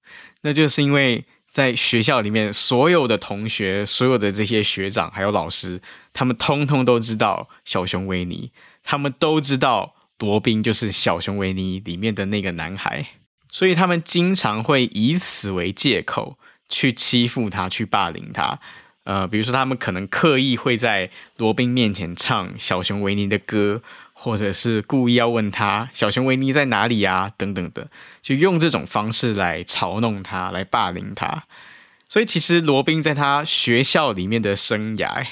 [0.42, 5.82] 那就是因为在学校里面，所有的同学、所有的这些学长还有老师，
[6.14, 8.52] 他们通通都知道小熊维尼，
[8.84, 13.08] 他们都知道罗宾就是小熊维尼里面的那个男孩，
[13.50, 16.38] 所以他们经常会以此为借口
[16.70, 18.60] 去欺负他，去霸凌他。
[19.04, 23.82] 呃，比如说他们可能刻意会在罗宾面前唱小熊维尼的歌，
[24.14, 27.90] 或者是故意要问他小熊维尼在哪里啊，等等的，
[28.22, 31.46] 就用这种方式来嘲弄他，来霸凌他。
[32.08, 35.26] 所以其实罗宾在他学校里面的生涯，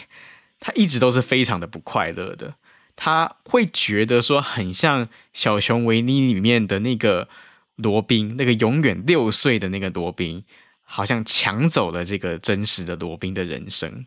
[0.60, 2.56] 他一直都是非常的不快乐的。
[2.96, 7.30] 他会觉得说，很像小熊维尼里面的那个
[7.76, 10.44] 罗宾，那个永远六岁的那个罗宾，
[10.90, 14.06] 好像抢走了这个真实的罗宾的人生。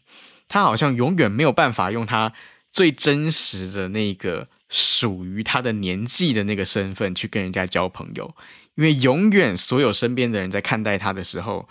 [0.48, 2.32] 他好像永远没有办法用他
[2.70, 8.34] 最真实的那个属于他的年纪的那个身份去跟人家交朋友，
[8.74, 11.68] 因为永远所有身边的人在看待他的时候。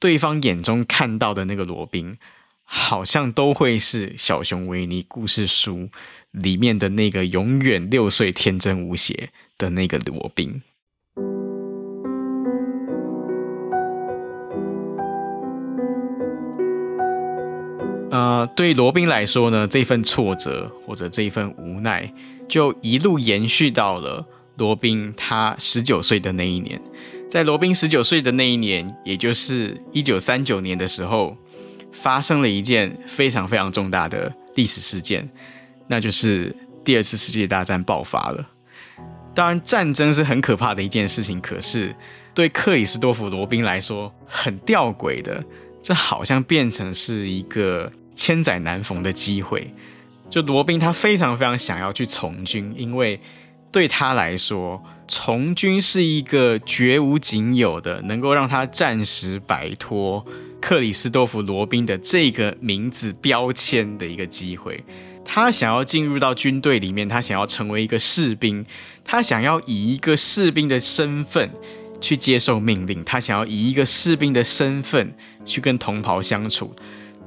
[0.00, 2.18] 对方眼中看到的那个罗宾，
[2.62, 5.88] 好像都会是小熊维尼故事书
[6.30, 10.62] 里面的那个永远六岁天真无邪的那个罗宾。
[18.18, 22.12] 呃，对罗宾来说呢，这份挫折或者这一份无奈，
[22.48, 24.26] 就一路延续到了
[24.56, 26.80] 罗宾他十九岁的那一年。
[27.30, 31.36] 在罗宾十九岁的那一年，也就是一九三九年的时候，
[31.92, 35.28] 发生了一件非常非常重大的历史事件，
[35.86, 36.52] 那就是
[36.82, 38.44] 第二次世界大战爆发了。
[39.32, 41.94] 当然，战争是很可怕的一件事情，可是
[42.34, 45.44] 对克里斯多弗·罗宾来说，很吊诡的，
[45.80, 49.72] 这好像变成是一个千载难逢的机会。
[50.28, 53.20] 就罗宾他非常非常想要去从军，因为
[53.70, 60.26] 对他来说，从军是一个绝无仅有的，能够让他暂时摆脱
[60.60, 64.82] 克里斯多弗·罗宾的这个名字标签的一个机会。
[65.24, 68.66] 他想要进入到军队里面，他想要成为一个士兵，
[69.04, 71.50] 他想要以一个士兵的身份
[72.00, 76.74] 去接受命令，他想要以一个士兵的身份去跟同袍相处。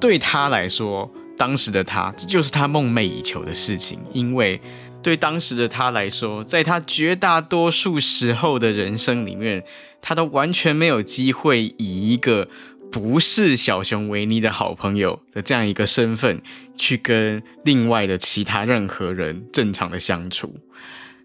[0.02, 4.60] 对他来说，当时的他，这就是他梦寐以求的事情，因为。
[5.04, 9.64] 对当时的他来说，在他绝大多数时候的人生里面，
[10.00, 12.48] 他都完全没有机会以一个
[12.92, 16.40] 不是小熊维尼的好朋友的这样一个身份
[16.78, 20.58] 去跟另外的其他任何人正常的相处，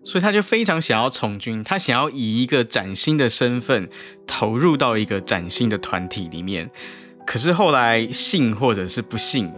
[0.03, 3.91] 所以他就非常想要从军，他想要以一个崭新的身份
[4.27, 6.71] 投入到一个崭新的团体里面。
[7.27, 9.53] 可是后来幸或者是不幸，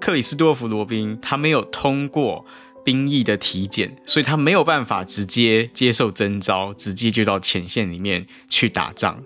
[0.00, 2.44] 克里斯多弗·罗宾他没有通过。
[2.84, 9.22] 兵役的体检，所以他没有办法直接接受征召，直接就到前线里面去打仗。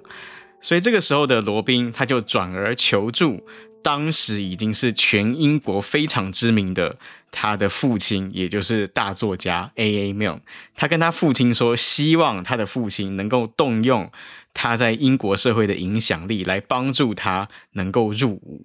[0.60, 3.42] 所以这个时候的罗宾，他就转而求助
[3.82, 6.98] 当时已经是全英国非常知名的
[7.30, 10.08] 他的父亲，也就是大作家 A.
[10.08, 10.12] A.
[10.12, 10.40] Milne。
[10.74, 14.12] 他跟他父亲说，希望他的父亲能够动用
[14.56, 18.64] 他在英国社会的影响力，来帮助他能够入伍。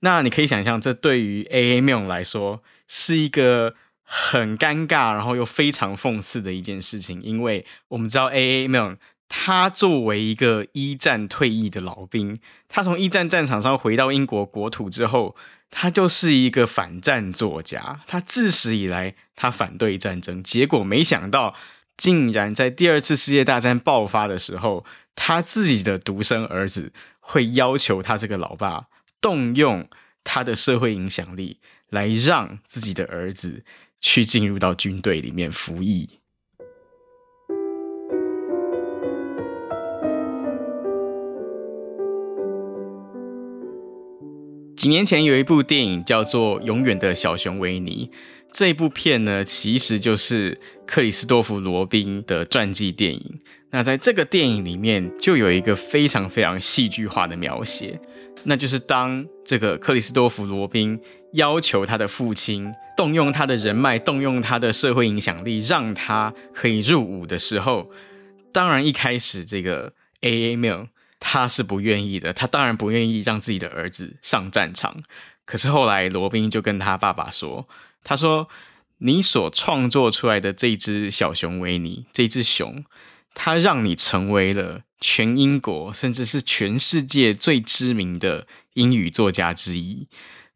[0.00, 1.76] 那你可以想象，这对于 A.
[1.76, 1.80] A.
[1.80, 3.76] Milne 来说是一个。
[4.06, 8.64] 很尴尬，然后又非常讽刺的一件事情，因为我们知道 A.
[8.64, 8.68] A.
[8.68, 8.98] Milne
[9.30, 15.34] 他作为一个一战退役的老兵，他从一战战场上回到英国国土之后，
[15.70, 18.02] 他就是一个反战作家。
[18.06, 21.54] 他自始以来他反对战争，结果没想到
[21.96, 28.86] 竟然在第二次世界大战爆发的时候，他自己的独生儿子会要求他这个老爸
[29.20, 29.88] 动用
[30.22, 33.64] 他的社会影响力来让自己的儿子。
[34.06, 36.20] 去进入到军队里面服役。
[44.76, 48.10] 几年前有一部电影叫做《永远的小熊维尼》，
[48.54, 53.40] 这部片呢，其实就是克里斯多弗·罗宾的传记电影。
[53.70, 57.98] 那在这个电影里面，就有一个非常非常戏剧化的描写，
[58.44, 61.00] 那就是当这个克里斯多弗·罗宾
[61.32, 62.72] 要求他的父亲。
[62.96, 67.90] 动用他的人脉，动用他的社会影响力，让他可以入伍的时候，
[68.52, 70.52] 当然一开始这个 A.
[70.52, 70.56] A.
[70.56, 70.86] Milne
[71.18, 75.02] 他是不愿意的，他当然不愿意让自己的儿子上战场。
[75.44, 77.66] 可是后来罗宾就跟他爸爸说
[78.04, 78.48] ：“他说
[78.98, 82.84] 你所创作出来的这只小熊维尼，这只熊，
[83.34, 90.06] 它让你成为了全英国甚至是全世界最知名的英语作家之一。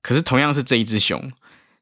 [0.00, 1.32] 可是同样是这一只熊。”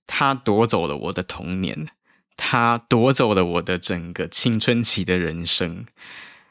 [0.08, 1.88] 它夺走了我的童年，
[2.36, 5.84] 它夺走了我的整个青春期的人生。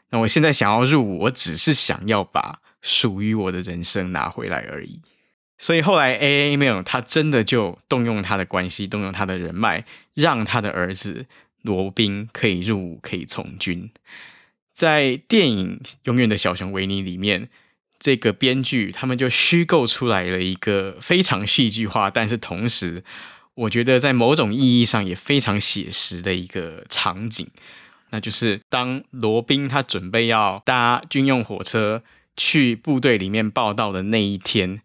[0.10, 5.02] 那我现在想要入伍，我只是想要把属于我的人生拿回来而已。
[5.66, 11.26] 所以后来，A A Mail 他真的就动用他的关系，动用他的人脉，让他的儿子
[11.64, 13.90] 罗宾可以入伍，可以从军。
[14.76, 17.50] 在电影《永远的小熊维尼》里面，
[17.98, 23.04] 这个编剧他们就虚构出来了一个非常戏剧化，但是同时，
[23.56, 27.48] 我觉得在某种意义上也非常写实的一个场景，
[28.12, 32.04] 那就是当罗宾他准备要搭军用火车
[32.38, 34.82] 去部队里面报到的那一天，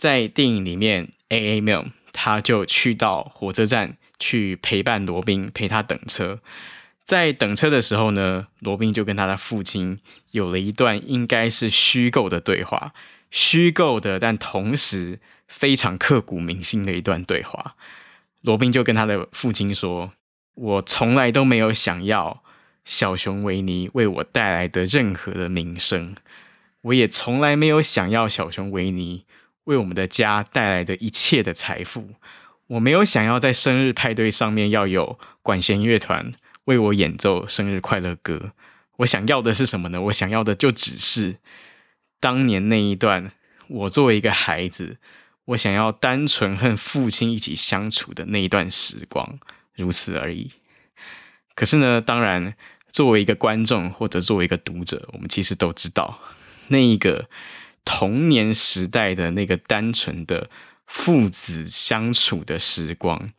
[0.00, 6.40] 在电影里面，A A Mil，他就去到火车站去陪伴罗宾，陪他等车。
[7.04, 12.94] 在等车的时候呢，罗宾就跟他的父亲有了一段应该是虚构的对话，
[13.30, 17.76] 虚构的，但同时非常刻骨铭心的一段对话。
[18.40, 20.14] 罗宾就跟他的父亲说
[20.56, 22.42] ：“我从来都没有想要
[22.86, 26.14] 小熊维尼为我带来的任何的名声，
[26.80, 29.26] 我也从来没有想要小熊维尼
[29.64, 32.10] 为我们的家带来的一切的财富。
[32.68, 36.32] 我没有想要在生日派对上面要有管弦乐团。”
[36.66, 38.52] 为我演奏生日快乐歌，
[38.98, 40.00] 我想要的是什么呢？
[40.02, 41.38] 我想要的就只是
[42.20, 43.32] 当年那一段，
[43.66, 44.98] 我作为一个孩子，
[45.46, 49.40] 我想要单纯和父亲一起相处的那一段时光，
[49.74, 50.52] 如此而已。
[51.56, 52.54] 可是呢，当然，
[52.92, 56.20] 作为一个观众或者作为一个读者，我们其实都知道，
[56.68, 57.28] 那一个
[57.84, 60.48] 童年时代的那个单纯的
[60.86, 63.32] 父子相处的时光，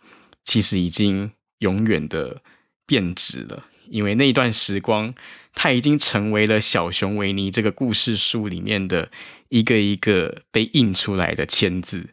[0.43, 2.41] 其实已经永远的。
[2.83, 5.15] 变质了，因为那一段时光，
[5.53, 9.09] 它已经成为了小熊维尼这个故事书里面的
[9.47, 12.09] 一个一个被印出来的签字，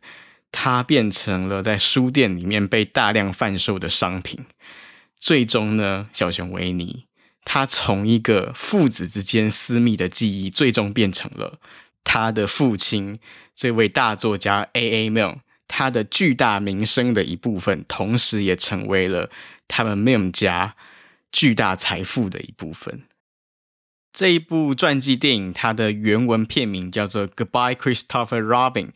[0.53, 4.47] 它变成了在书店里面被大量贩售的商品。
[5.19, 7.07] 最终呢，小熊维尼，
[7.45, 11.59] 他从一个父子之间私密的记忆，最终变成了
[12.09, 13.19] 他的父亲
[13.55, 15.11] 这位大作家 A.A.
[15.11, 19.29] Milne 他的巨大名声的一部分，同时也成为了。
[19.71, 20.77] 他们 Milne 家
[21.31, 23.03] 巨大财富的一部分。
[24.15, 28.87] 这一部传记电影，它的原文片名叫做《Goodbye Christopher Robin》，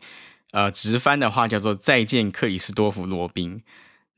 [0.53, 3.59] 呃，直翻的话叫做《再见克里斯多弗罗宾》。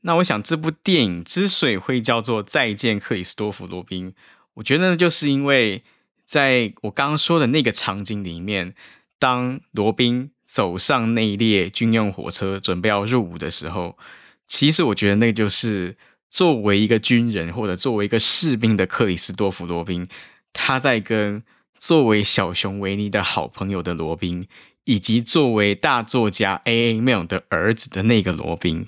[0.03, 4.11] 那我想，这部电影之所以会叫做《再见克里斯多弗罗宾》，
[4.53, 5.83] 我觉得，就是因为
[6.25, 8.73] 在我刚刚说的那个场景里面，
[9.19, 13.97] 当罗宾走上那一列军用火车，准备要入伍的时候，
[14.45, 15.95] 其实我觉得那就是。
[16.27, 20.05] 作为一个军人或者作为一个士兵的克里斯多弗罗宾，
[20.51, 21.41] 他在跟
[21.77, 24.45] 作为小熊维尼的好朋友的罗宾，
[24.83, 26.99] 以及作为大作家 A.A.
[26.99, 28.87] m i l 的儿子的那个罗宾，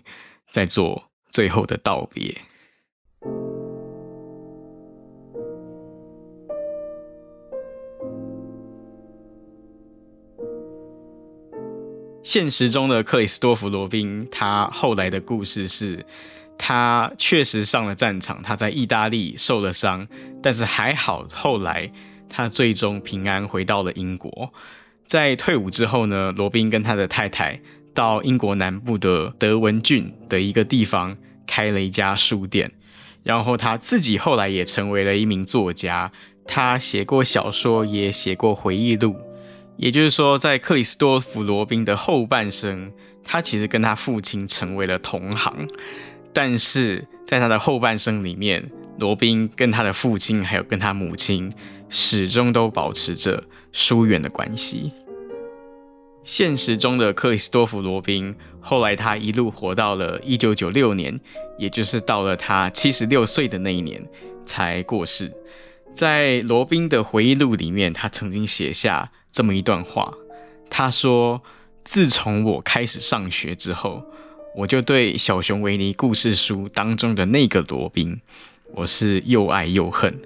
[0.52, 2.42] 在做最后的道别。
[12.28, 16.06] 现实中的克里斯多弗罗宾，他后来的故事是。
[16.58, 20.06] 他确实上了战场，他在意大利受了伤，
[20.44, 21.90] 但是还好，后来
[22.28, 24.52] 他最终平安回到了英国。
[25.06, 27.62] 在退伍之后呢，罗宾跟他的太太
[27.94, 31.16] 到英国南部的德文郡的一个地方
[31.46, 32.70] 开了一家书店，
[33.24, 36.12] 然后他自己后来也成为了一名作家，
[36.46, 39.16] 他写过小说，也写过回忆录。
[39.78, 42.92] 也就是说，在克里斯多弗罗宾的后半生，
[43.24, 45.68] 他其实跟他父亲成为了同行。
[46.34, 51.52] 但是在他的后半生里面，罗宾跟他的父亲还有跟他母亲
[51.90, 54.92] 始终都保持着疏远的关系。
[56.24, 61.18] 现实中的克里斯多弗·罗宾，后来他一路活到了一九九六年，
[61.58, 64.04] 也就是到了他七十六岁的那一年
[64.44, 65.32] 才过世。
[65.94, 70.12] 在罗宾的回忆录里面，他曾经写下这么一段话，
[70.68, 71.44] 他说
[71.86, 74.04] ：“自从我开始上学之后。”
[74.58, 78.20] 我就对小熊维尼故事书当中的那个罗宾，
[78.74, 80.20] 我是又爱又恨。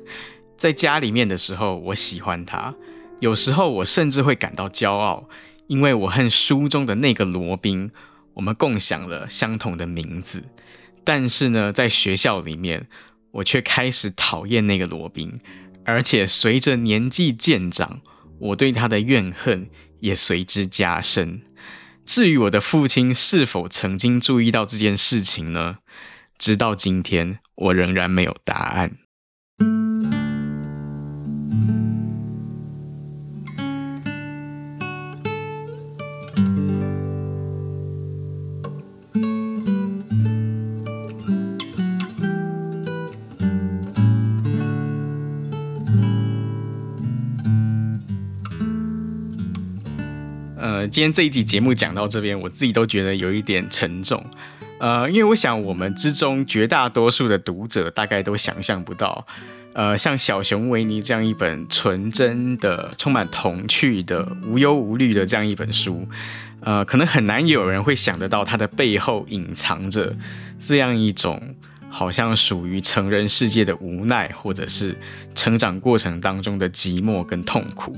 [0.55, 2.73] 在家里面的时候，我喜欢他；
[3.19, 5.27] 有时候我甚至会感到骄傲，
[5.67, 7.91] 因为我和书中的那个罗宾，
[8.35, 10.45] 我们共享了相同的名字。
[11.03, 12.87] 但是呢，在学校里面，
[13.31, 15.41] 我却开始讨厌那个罗宾，
[15.83, 17.99] 而且随着年纪渐长，
[18.41, 19.69] 我对他的怨恨
[19.99, 21.41] 也随之加深。
[22.03, 25.77] 至于我的父亲是否曾经注意到这件事情呢？
[26.37, 28.97] 直到今天，我仍然没有答案。
[50.91, 54.21] 今天这一集节目讲到这边，我自己都觉得有一点沉重。
[54.77, 59.25] 呃，因为我想我们之中绝大多数的读者大概都想象不到，
[59.71, 66.05] 呃，像小熊维尼这样一本纯真的、充满童趣的、无忧无虑的这样一本书，
[66.59, 70.13] 呃，可能很难有人会想得到它的背后隐藏着
[70.59, 71.55] 这样一种。
[71.93, 74.95] 好像属于成人世界的无奈，或者是
[75.35, 77.93] 成长过程当中的寂寞跟痛苦，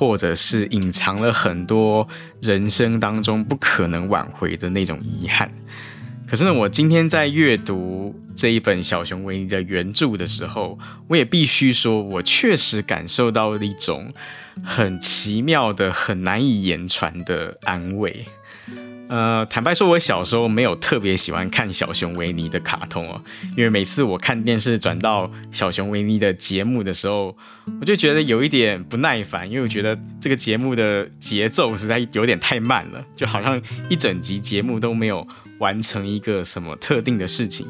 [0.00, 2.08] 或者是隐藏了很多
[2.40, 5.52] 人生当中不可能挽回的那种遗憾。
[6.26, 14.08] 可是呢，我今天在阅读这一本小熊维尼的原著的时候，我也必须说，我确实感受到了一种
[14.64, 18.24] 很奇妙的、很难以言传的安慰。
[19.10, 23.20] 呃，坦白说，我小时候没有特别喜欢看小熊维尼的卡通哦，
[23.56, 27.36] 因为每次我看电视转到小熊维尼的节目的时候，
[27.80, 35.26] 我就觉得有一点不耐烦，因为我觉得这个节目的节奏实在有点太慢了，就好像一整集节目都没有
[35.58, 37.66] 完成一个什么特定的事情。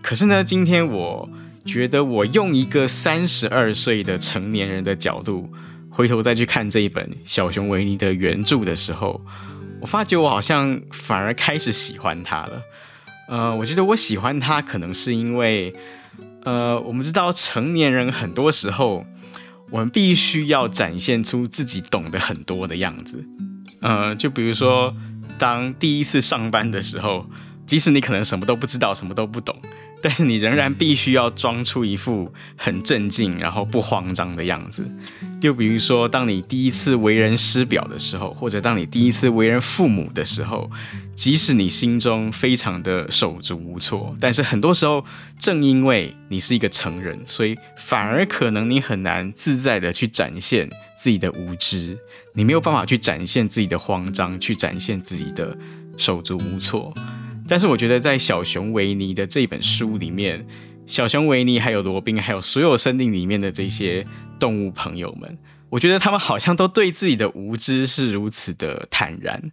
[0.00, 1.28] 可是呢，今天我
[1.66, 5.50] 觉得我用一个三十二岁的成年人的角度，
[5.90, 9.20] 回头再去看这一本小熊维尼的原著的时候。
[9.80, 12.62] 我发觉我好像反而开始喜欢他了，
[13.28, 15.72] 呃，我觉得我喜欢他可能是因为，
[16.44, 19.06] 呃，我们知道成年人很多时候，
[19.70, 23.24] 我们必须要展现出自己懂得很多的样子，
[23.80, 24.94] 呃，就比如说
[25.38, 27.26] 当第一次上班的时候，
[27.66, 29.54] 即使你可能什么都不知道，什么都不懂。
[30.00, 34.88] 但是你仍然必须要装出一副很镇静，然后不慌张的样子。
[35.40, 40.68] 又比如说，当你第一次为人师表的时候，或者当你第一次为人父母的时候，
[41.14, 45.04] 即使你心中非常的手足无措，但是很多时候，
[45.38, 51.96] 正因为你是一个成人，所以反而可能你很难自在的去展现自己的无知，
[52.32, 55.56] 你没有办法去展现自己的慌张，去展现自己的
[55.96, 56.92] 手足无措。
[57.48, 60.46] 但是我觉得，在小熊维尼的这本书里面，
[60.86, 64.06] 小熊维尼还有罗宾，还有所有森林里面的这些
[64.38, 65.38] 动物朋友们，
[65.70, 69.50] 我觉得他们好像都对自己的无知是如此的坦然，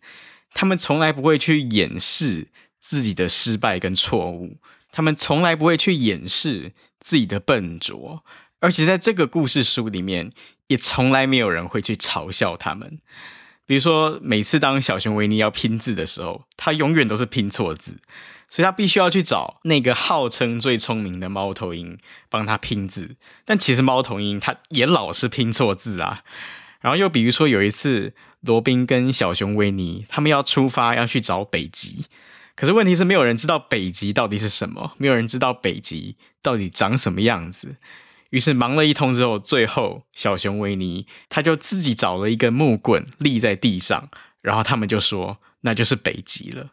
[0.54, 4.58] 他们从来不会去掩饰自己的失败跟错误，
[4.91, 8.24] 他们从来不会去掩饰自己的笨拙，
[8.60, 10.32] 而且在这个故事书里面，
[10.68, 13.00] 也从来没有人会去嘲笑他们。
[13.66, 17.97] 比如说，每次当小熊维尼要拼字的时候，他永远都是拼错字，
[18.47, 21.97] 所以他必须要去找那个号称最聪明的猫头鹰
[22.30, 23.16] 帮他拼字。
[23.43, 26.20] 但其实猫头鹰他也老是拼错字啊。
[26.82, 32.05] 然后又比如说有一次，罗宾跟小熊维尼他们要出发要去找北极，
[32.55, 37.78] 可是问题是没有人知道北极到底是什么，没有人知道北极到底长什么样子。
[38.32, 44.09] 于是忙了一通之后，最后小熊维尼他就自己找了一根木棍立在地上，
[44.41, 46.71] 然后他们就说那就是北极了。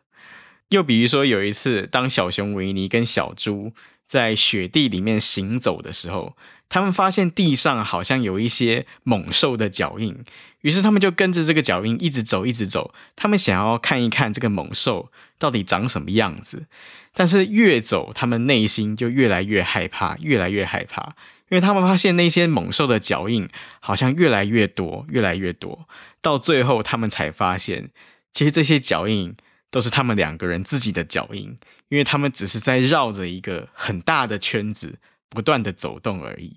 [0.71, 3.73] 又比如说有一次，当小熊维尼跟小猪
[4.07, 6.35] 在雪地里面行走的时候，
[6.69, 10.25] 他们发现地上好像有一些猛兽的脚印，
[10.63, 12.95] 于是他们就跟着这个脚印一直走，一直走。
[13.15, 16.67] 他们想要看一看这个猛兽到底长什么样子，
[17.13, 21.15] 但是越走，他们内心就越来越害怕，越来越害怕。
[21.53, 23.47] 因为他们发现那些猛兽的脚印
[23.79, 25.87] 好像越来越多，越来越多，
[26.23, 27.91] 到最后他们才发现，
[28.33, 29.35] 其实这些脚印
[29.71, 31.55] 都是他们两个人自己的脚印，
[31.91, 34.99] 因为他们只是在绕着一个很大的圈子
[35.29, 36.57] 不断的走动而已。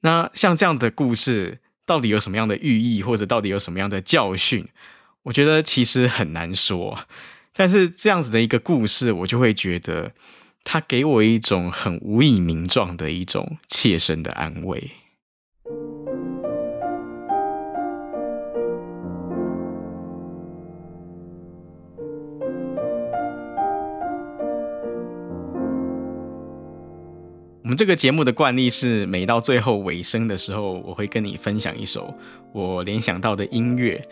[0.00, 4.66] 那像这样的故事，到底有什么样的寓意，或者到底有什么样的教训？
[5.24, 7.06] 我觉得其实很难说。
[7.52, 10.12] 但是这样子的一个故事，我就会觉得。
[10.64, 14.90] 他给我一种很无以名状的一种切身的安慰。
[27.64, 32.12] 我们这个节目的惯例是，每到最后尾声的时候，我会跟你分享一首
[32.52, 34.02] 我联想到的音乐。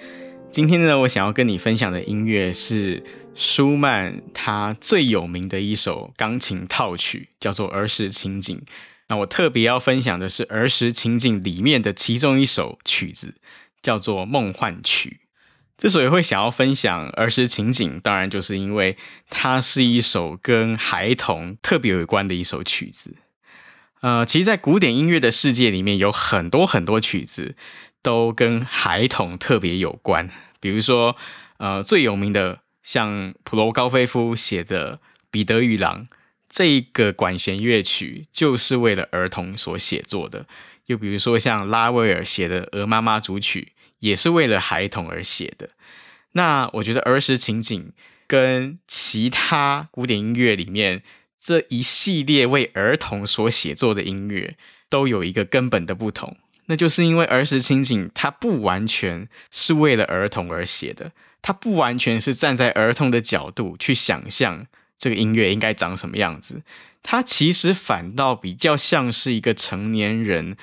[0.53, 3.05] 今天呢，我想要跟你分享的音乐是
[3.37, 8.59] 舒曼他最有名的一首钢琴套曲，叫做《儿时情景》。
[9.09, 13.35] 那我特别要分享的是《儿时情景》里面的其中一首曲子，
[13.81, 15.21] 叫做《梦幻曲》。
[15.81, 18.97] 之所以会想要分享《儿时情景》，当然就是因为
[19.31, 23.15] 它是一首跟孩童特别有关的一首曲子。
[24.01, 27.55] 呃，其实，在古典音乐的世界里面，有很多很多曲子。
[28.03, 30.31] 都跟孩童特别有关，
[30.61, 31.17] 比如说，
[31.59, 34.97] 呃，最有名的像普罗高菲夫写的
[35.31, 36.07] 《彼得与狼》
[36.49, 40.47] 这个管弦乐曲，就是为了儿童所写作的；
[40.87, 45.71] 又比如说像拉威尔写的《鹅妈妈组曲》，也是为了孩童而写的。
[46.33, 47.93] 那我觉得儿时情景
[48.27, 51.03] 跟其他古典音乐里面
[51.41, 54.57] 这一系列为儿童所写作的音乐
[54.89, 56.37] 都有一个根本的不同，
[56.71, 61.11] 那就是因为儿时情景它不完全是为了儿童而写的，
[61.43, 66.63] 它不完全是站在儿童的角度去想象这个音乐应该长什么样子，
[67.03, 70.57] 它其实反倒比较像是一个成年人，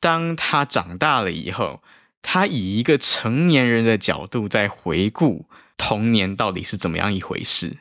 [0.00, 1.82] 当他长大了以后，
[2.22, 5.44] 他以一个成年人的角度在回顾。
[5.78, 7.78] 童年到底是怎么样一回事？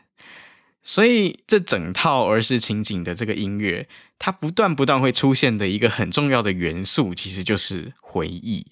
[0.82, 3.88] 所以这整套儿时情景的这个音乐，
[4.24, 8.68] 它不断不断会出现的一个很重要的元素，其实就是回忆。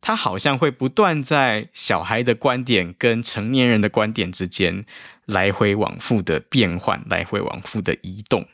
[0.00, 4.86] 它好像会不断在小孩的观点跟成年人的观点之间
[5.26, 8.48] 来回往复的变换，来回往复的移动。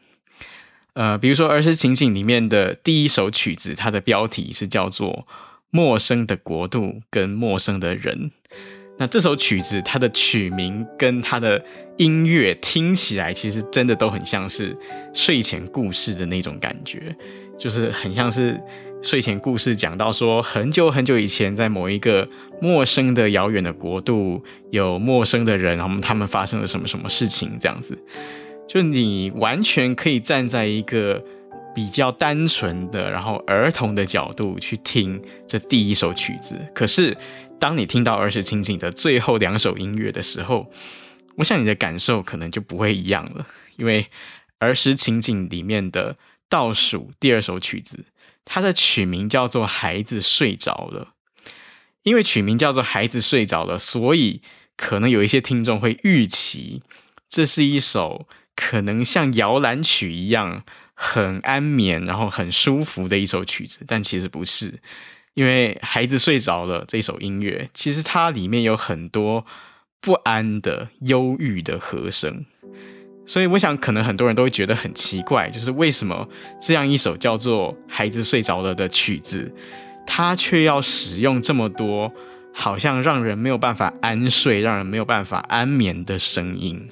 [0.94, 5.28] 呃，比如说儿时情景里面的第一首曲子，它的标题是叫做
[5.70, 8.32] 《陌生的国度跟陌生的人》。
[9.02, 11.60] 那这首曲子，它的曲名跟它的
[11.96, 14.78] 音乐听起来，其实真的都很像是
[15.12, 17.12] 睡前故事的那种感觉，
[17.58, 18.56] 就是很像是
[19.02, 22.28] 睡前故事讲到说，很久很久以前，在某一个
[22.60, 24.40] 陌生的遥远的国度，
[24.70, 27.98] 有陌生的人，然后他们发生了什么什么事情，这样子，
[28.68, 31.20] 就你完全可以站在一个
[31.74, 37.16] 比较单纯的，然后儿童的角度去听这第一首曲子，可是。
[37.62, 40.72] 当你听到儿时情景的最后两首音乐的时候，
[41.36, 43.46] 我想你的感受可能就不会一样了，
[43.76, 44.08] 因为
[44.58, 46.16] 儿时情景里面的
[46.48, 48.06] 倒数第二首曲子，
[48.44, 51.14] 它的曲名叫做《孩子睡着了》。
[52.02, 54.42] 因为曲名叫做《孩子睡着了》，所以
[54.76, 56.82] 可能有一些听众会预期
[57.28, 64.80] 这是一首可能像摇篮曲一样很安眠，然后很舒服的一首曲子，但其实不是。
[65.34, 69.46] 因为孩子睡着了这首音乐，其实它里面有很多
[70.00, 72.44] 不安的、忧郁的和声，
[73.24, 76.28] 所以我想可能很多人都会觉得很奇怪，就是为什么
[76.60, 79.50] 这样一首叫做《孩子睡着了》的曲子，
[80.06, 82.12] 它却要使用这么多
[82.52, 86.88] 好像让人没有办法安睡、让人没有办法安眠的声音？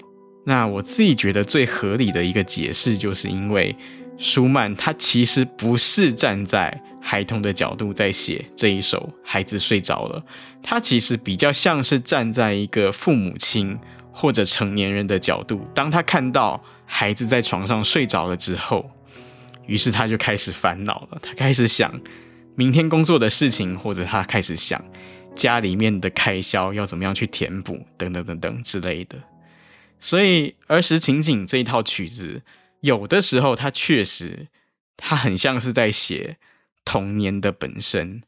[0.47, 3.77] 那我自己觉得最合理的一个解释，就是因为
[4.21, 10.23] 舒曼他其实不是站在孩童的角度在写这一首，孩子睡着了。
[10.63, 13.79] 他其实比较像是站在一个父母亲
[14.13, 18.91] 或者成年人的角度，当他看到孩子在床上睡着了之后，
[19.67, 21.19] 于是他就开始烦恼了。
[21.23, 21.99] 他开始想
[22.55, 24.85] 明天工作的事情，或者他开始想
[25.35, 29.17] 家里面的开销要怎么样去填补，等等等等之类的。
[29.99, 32.43] 所以儿时情景这一套曲子，
[32.81, 34.49] 有的时候他确实，
[34.97, 36.39] 他很像是在写。
[36.83, 38.23] 童年的本身，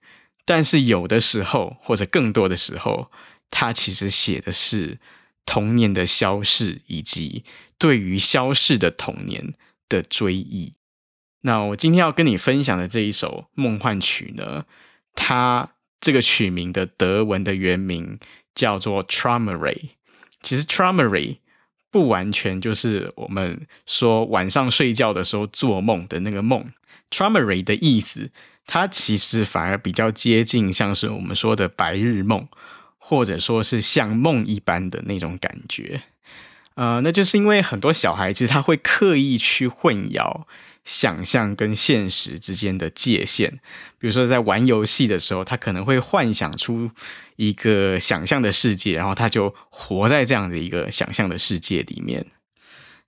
[0.44, 3.11] 但是有的时候，或者更多的时候，
[3.50, 5.00] 他其实写的是
[5.46, 7.44] 童年的消逝，以及
[7.78, 9.55] 对于消逝的童年
[9.88, 10.74] 的追忆。
[11.40, 14.66] 那我今天要跟你分享的这一首梦幻曲呢，
[15.14, 18.20] 它这个曲名的德文的原名
[18.55, 19.92] 叫做 Traumerei。
[20.40, 21.38] 其实 Traumerei
[21.93, 26.72] 不完全就是我们说晚上睡觉的时候做梦的那个梦。
[27.11, 28.30] Trumery 的意思，
[28.66, 32.49] 它其实反而比较接近，像是我们说的白日梦，
[32.97, 36.03] 或者说是像梦一般的那种感觉。
[36.74, 40.45] 呃，那就是因为很多小孩子他会刻意去混淆
[40.84, 43.50] 想象跟现实之间的界限，
[43.98, 46.90] 比如说在玩游戏的时候，他可能会幻想出
[47.36, 52.26] 一个想象的世界，然后他就活在这样的一个想象的世界里面。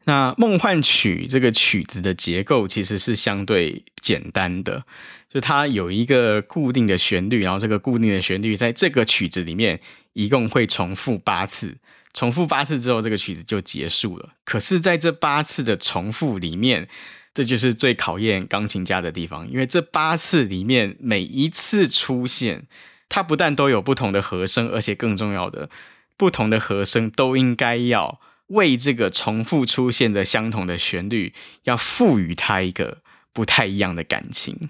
[0.06, 4.84] 那梦幻曲这个曲子的结构其实是相对简单的，
[5.30, 9.80] 就它有一个固定的旋律，然后这个固定的旋律在这个曲子里面
[10.12, 11.78] 一共会重复八次，
[12.12, 14.34] 重复八次之后这个曲子就结束了。
[14.44, 16.86] 可是，在这八次的重复里面，
[17.35, 22.66] 这就是最考验钢琴家的地方，因为这八次里面每一次出现，
[23.09, 25.68] 它不但都有不同的和声，而且更重要的，
[26.16, 28.20] 不同的和声都应该要。
[28.49, 31.32] 为这个重复出现的相同的旋律，
[31.62, 32.99] 要赋予它一个
[33.32, 34.68] 不太一样的感情。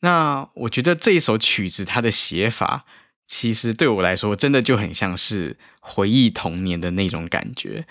[0.00, 2.86] 那我觉得这一首曲子它的写法，
[3.26, 7.86] 其实对我来说真的就很像是回忆童年的那种感觉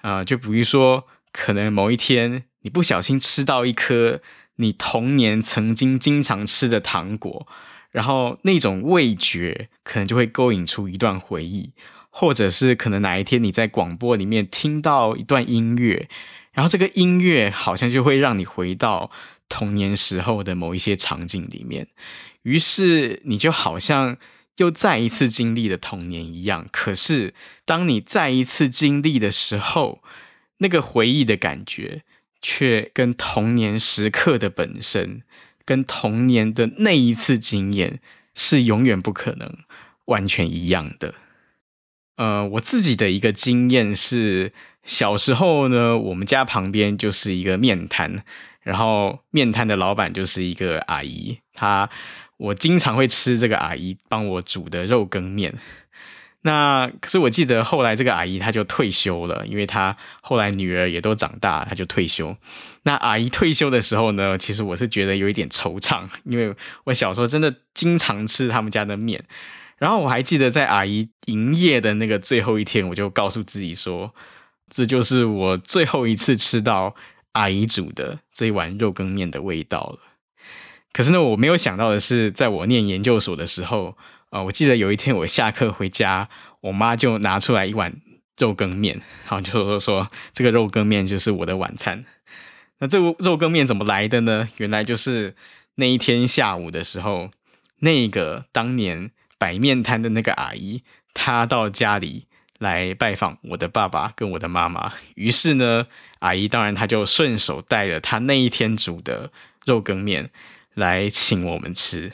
[0.00, 4.20] 啊、就比如说，可能某一天你不小心吃到一颗
[4.56, 7.46] 你童年曾经经常吃的糖果，
[7.90, 11.72] 然后那种味觉可能就会勾引出一段回忆。
[12.10, 16.08] 或者是可能哪一天你在广播里面听到一段音乐，
[16.52, 19.12] 然后这个音乐好像就会让你回到
[19.48, 21.86] 童年时候的某一些场景里面，
[22.42, 24.16] 于是你就好像
[24.56, 26.66] 又再一次经历了童年一样。
[26.72, 27.34] 可是，
[27.64, 30.02] 当你再一次经历的时候，
[30.56, 32.02] 那个回忆的感觉，
[32.40, 35.22] 却跟童年时刻的本身，
[35.64, 38.00] 跟童年的那一次经验，
[38.34, 39.58] 是永远不可能
[40.06, 41.14] 完全一样的。
[42.16, 44.52] 呃，我自己的一个经验是，
[44.84, 48.24] 小时候呢，我们家旁边就是一个面摊，
[48.62, 51.88] 然后面摊的老板就是一个阿姨，她，
[52.36, 55.54] 我经常会吃这个阿姨帮我煮的肉羹面。
[56.42, 62.36] 那可是我记得后来这个阿姨她就退休了，因为她后来女儿也都长大，她就退休。
[62.84, 69.24] 那阿姨退休的时候呢，其实我是觉得有一点惆怅，因为我小时候真的经常吃他们家的面。
[69.78, 74.14] 然后我还记得在阿姨营业的那个最后一天，我就告诉自己说，
[74.70, 76.94] 这就是我最后一次吃到
[77.32, 79.98] 阿姨煮的这一碗肉羹面的味道了。
[80.92, 83.96] 可是呢，我没有想到的是，在我念研究所的时候。
[84.30, 86.28] 啊、我记得有一天我下课回家，
[86.60, 88.00] 我妈就拿出来一碗
[88.36, 92.04] 肉羹面，然后就说说这个肉羹面就是我的晚餐。
[92.78, 94.48] 那这个肉羹面怎么来的呢？
[94.58, 95.34] 原来就是
[95.76, 97.30] 那一天下午的时候，
[97.78, 100.82] 那个当年摆面摊的那个阿姨，
[101.14, 102.26] 她到家里
[102.58, 104.92] 来拜访我的爸爸跟我的妈妈。
[105.14, 105.86] 于是呢，
[106.18, 109.32] 阿姨当然她就顺手带了她那一天煮的
[109.64, 110.30] 肉羹面
[110.74, 112.12] 来请我们吃。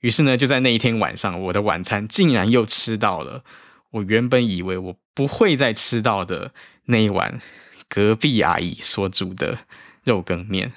[0.00, 3.42] 于是呢，就在那一天晚上，我的晚餐竟然又吃到了
[3.92, 6.52] 我原本以为我不会再吃到的
[6.86, 7.40] 那一碗
[7.88, 9.58] 隔壁阿姨所煮的
[10.04, 10.72] 肉羹面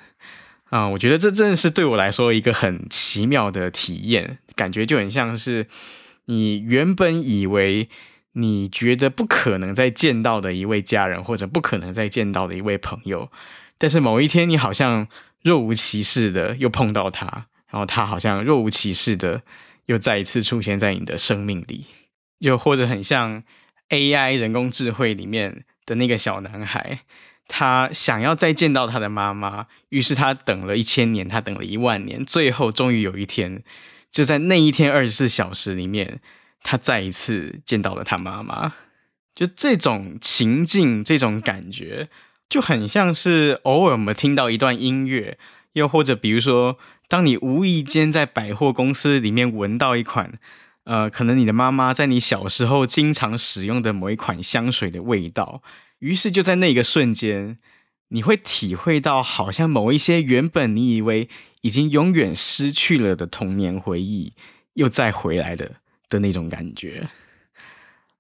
[0.70, 0.88] 啊！
[0.90, 5.68] 我觉得这真的是对我来说一个很奇妙的体验，感觉就很像是
[6.26, 7.90] 你原本以为
[8.34, 13.30] 你觉得不可能再见到的一位家人，或者不可能再见到的一位朋友，
[13.78, 15.08] 但是某一天你好像
[15.44, 17.48] 若无其事的又碰到他。
[17.72, 19.44] 然后他好像若无其事的
[19.86, 21.86] 又再一次出现在你的生命里，
[22.40, 23.44] 又或者很像
[23.90, 27.02] AI 人工智慧里面的那个小男孩，
[27.48, 33.64] 他想要再见到他的妈妈，于是他等了一千年，他等了一万年，最后终于有一天，
[34.12, 36.22] 就在那一天二十四小时里面，
[36.64, 38.74] 他再一次见到了他妈妈。
[39.36, 42.10] 就这种情境，这种感觉，
[42.50, 45.38] 就很像是偶尔我们听到一段音乐，
[45.74, 46.80] 又或者比如说。
[47.10, 50.32] 当你无意间在百货公司里面闻到一款，
[50.84, 55.64] 呃，可能你的妈妈在你小时候经常使用的某一款香水的味道，
[55.98, 57.58] 于是就在那个瞬间，
[58.10, 61.28] 你会体会到好像某一些原本你以为
[61.62, 64.34] 已经永远失去了的童年回忆，
[64.76, 65.78] 又再回来的
[66.10, 67.10] 的那种感觉。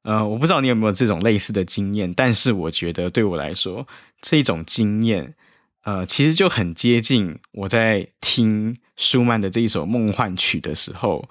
[0.02, 3.88] 呃，我不知道你有没有这种类似的经验，但是我觉得对我来说，
[4.20, 5.36] 这种经验。
[5.84, 11.28] 呃，其实就很接近我在听舒曼的这一首梦幻曲的时候，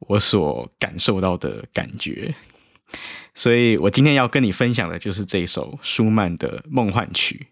[0.00, 2.34] 我所感受到的感觉。
[3.34, 7.46] 所以我今天要跟你分享的就是这一首舒曼的梦幻曲。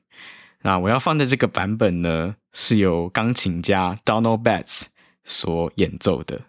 [0.62, 4.88] 那我要放的这个版本呢，是由钢琴家 Donald Batts
[5.24, 6.42] 所演奏的。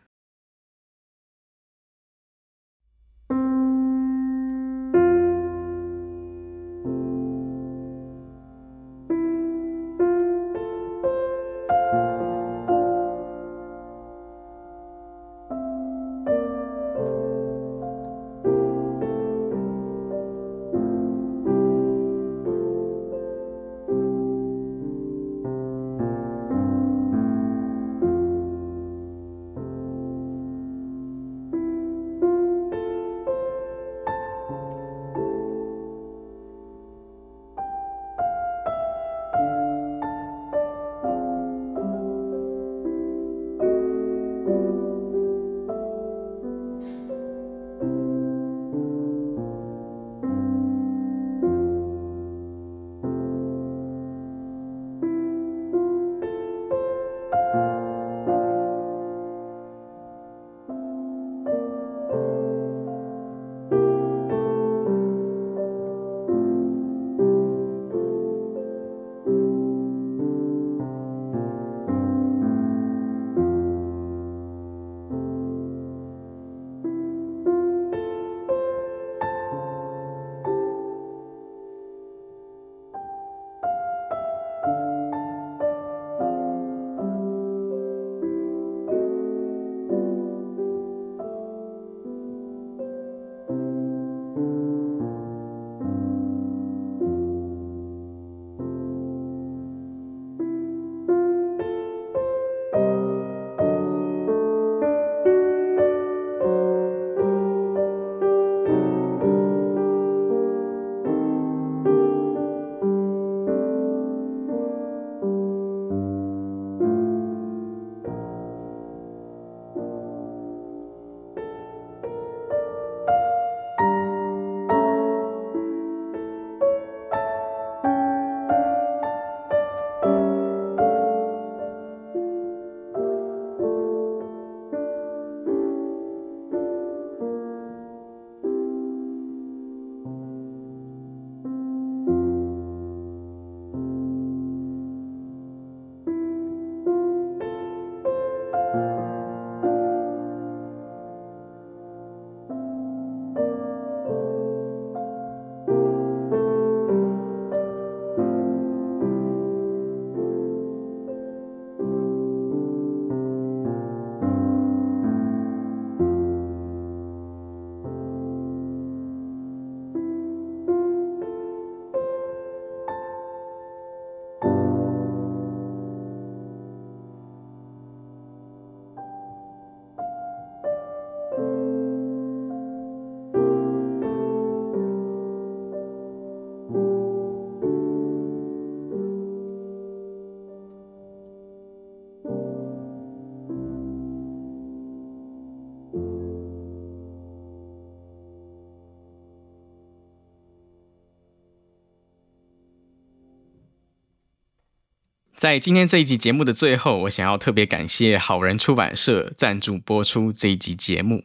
[205.42, 211.24] 在今天这一集节目的最后，我想要特别感谢好人出版社赞助播出这一集节目。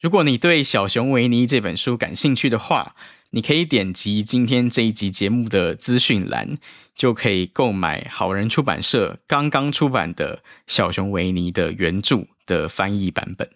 [0.00, 2.94] 如果你对《小熊维尼》这本书感兴趣的话，
[3.30, 6.56] 你可以点击今天这一集节目的资讯栏，
[6.94, 10.36] 就可以购买好人出版社刚刚出版的
[10.68, 13.50] 《小熊维尼》的原著的翻译版本。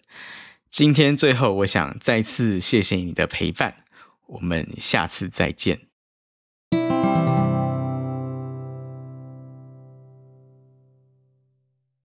[0.69, 3.73] 今天最后，我想再次谢谢你的陪伴，
[4.27, 5.92] 我们下次再见。